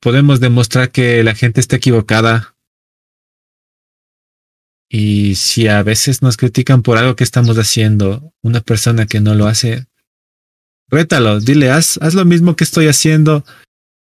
[0.00, 2.54] Podemos demostrar que la gente está equivocada.
[4.90, 9.34] Y si a veces nos critican por algo que estamos haciendo, una persona que no
[9.34, 9.86] lo hace,
[10.88, 13.44] rétalo, dile, haz, haz lo mismo que estoy haciendo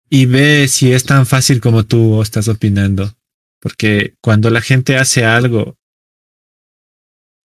[0.09, 3.13] y ve si es tan fácil como tú estás opinando.
[3.59, 5.77] Porque cuando la gente hace algo,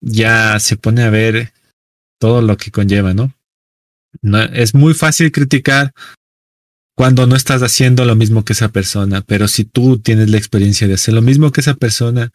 [0.01, 1.53] ya se pone a ver
[2.19, 3.35] todo lo que conlleva, ¿no?
[4.21, 5.93] no es muy fácil criticar
[6.95, 10.87] cuando no estás haciendo lo mismo que esa persona, pero si tú tienes la experiencia
[10.87, 12.31] de hacer lo mismo que esa persona,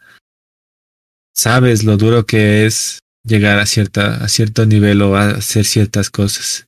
[1.36, 6.10] sabes lo duro que es llegar a cierta a cierto nivel o a hacer ciertas
[6.10, 6.67] cosas.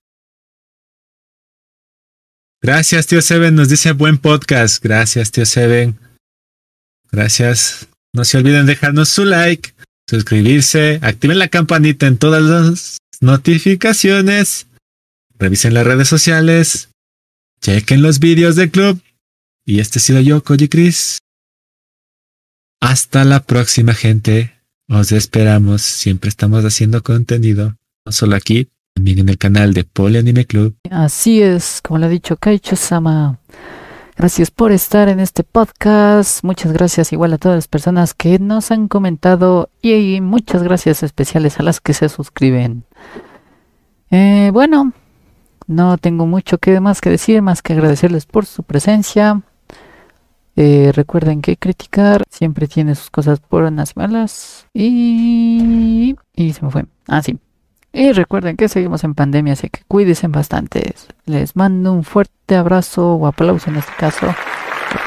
[2.62, 3.56] Gracias, tío Seven.
[3.56, 4.84] Nos dice buen podcast.
[4.84, 5.98] Gracias, tío Seven.
[7.12, 7.88] Gracias.
[8.14, 9.74] No se olviden dejarnos su like,
[10.10, 14.68] suscribirse, activen la campanita en todas las notificaciones,
[15.38, 16.90] revisen las redes sociales,
[17.62, 19.02] chequen los vídeos del club.
[19.66, 21.20] Y este ha sido yo, Koji Chris.
[22.82, 24.60] Hasta la próxima, gente.
[24.88, 25.84] Os esperamos.
[25.84, 27.76] Siempre estamos haciendo contenido.
[28.06, 28.70] No solo aquí,
[29.00, 29.88] también en el canal de
[30.20, 30.76] Anime Club.
[30.92, 33.40] Así es, como lo ha dicho Kaicho-sama.
[34.18, 36.44] Gracias por estar en este podcast.
[36.44, 41.62] Muchas gracias igual a todas las personas que nos han comentado y muchas gracias especiales
[41.62, 42.84] a las que se suscriben.
[44.12, 44.92] Eh, bueno,
[45.66, 49.44] no tengo mucho que más que decir, más que agradecerles por su presencia.
[50.58, 54.68] Eh, recuerden que criticar siempre tiene sus cosas buenas y malas.
[54.74, 56.86] Y, y se me fue.
[57.08, 57.40] Ah, sí.
[57.92, 60.94] Y recuerden que seguimos en pandemia, así que cuídense bastante.
[61.26, 64.34] Les mando un fuerte abrazo o aplauso en este caso.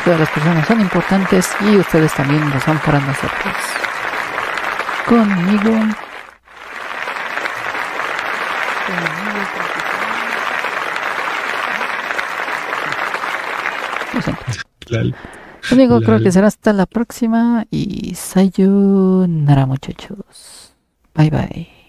[0.05, 3.55] Todas las personas son importantes y ustedes también lo son para nosotros.
[5.07, 5.73] Conmigo.
[15.69, 20.75] Conmigo creo que será hasta la próxima y sayonara muchachos.
[21.15, 21.82] Bye bye.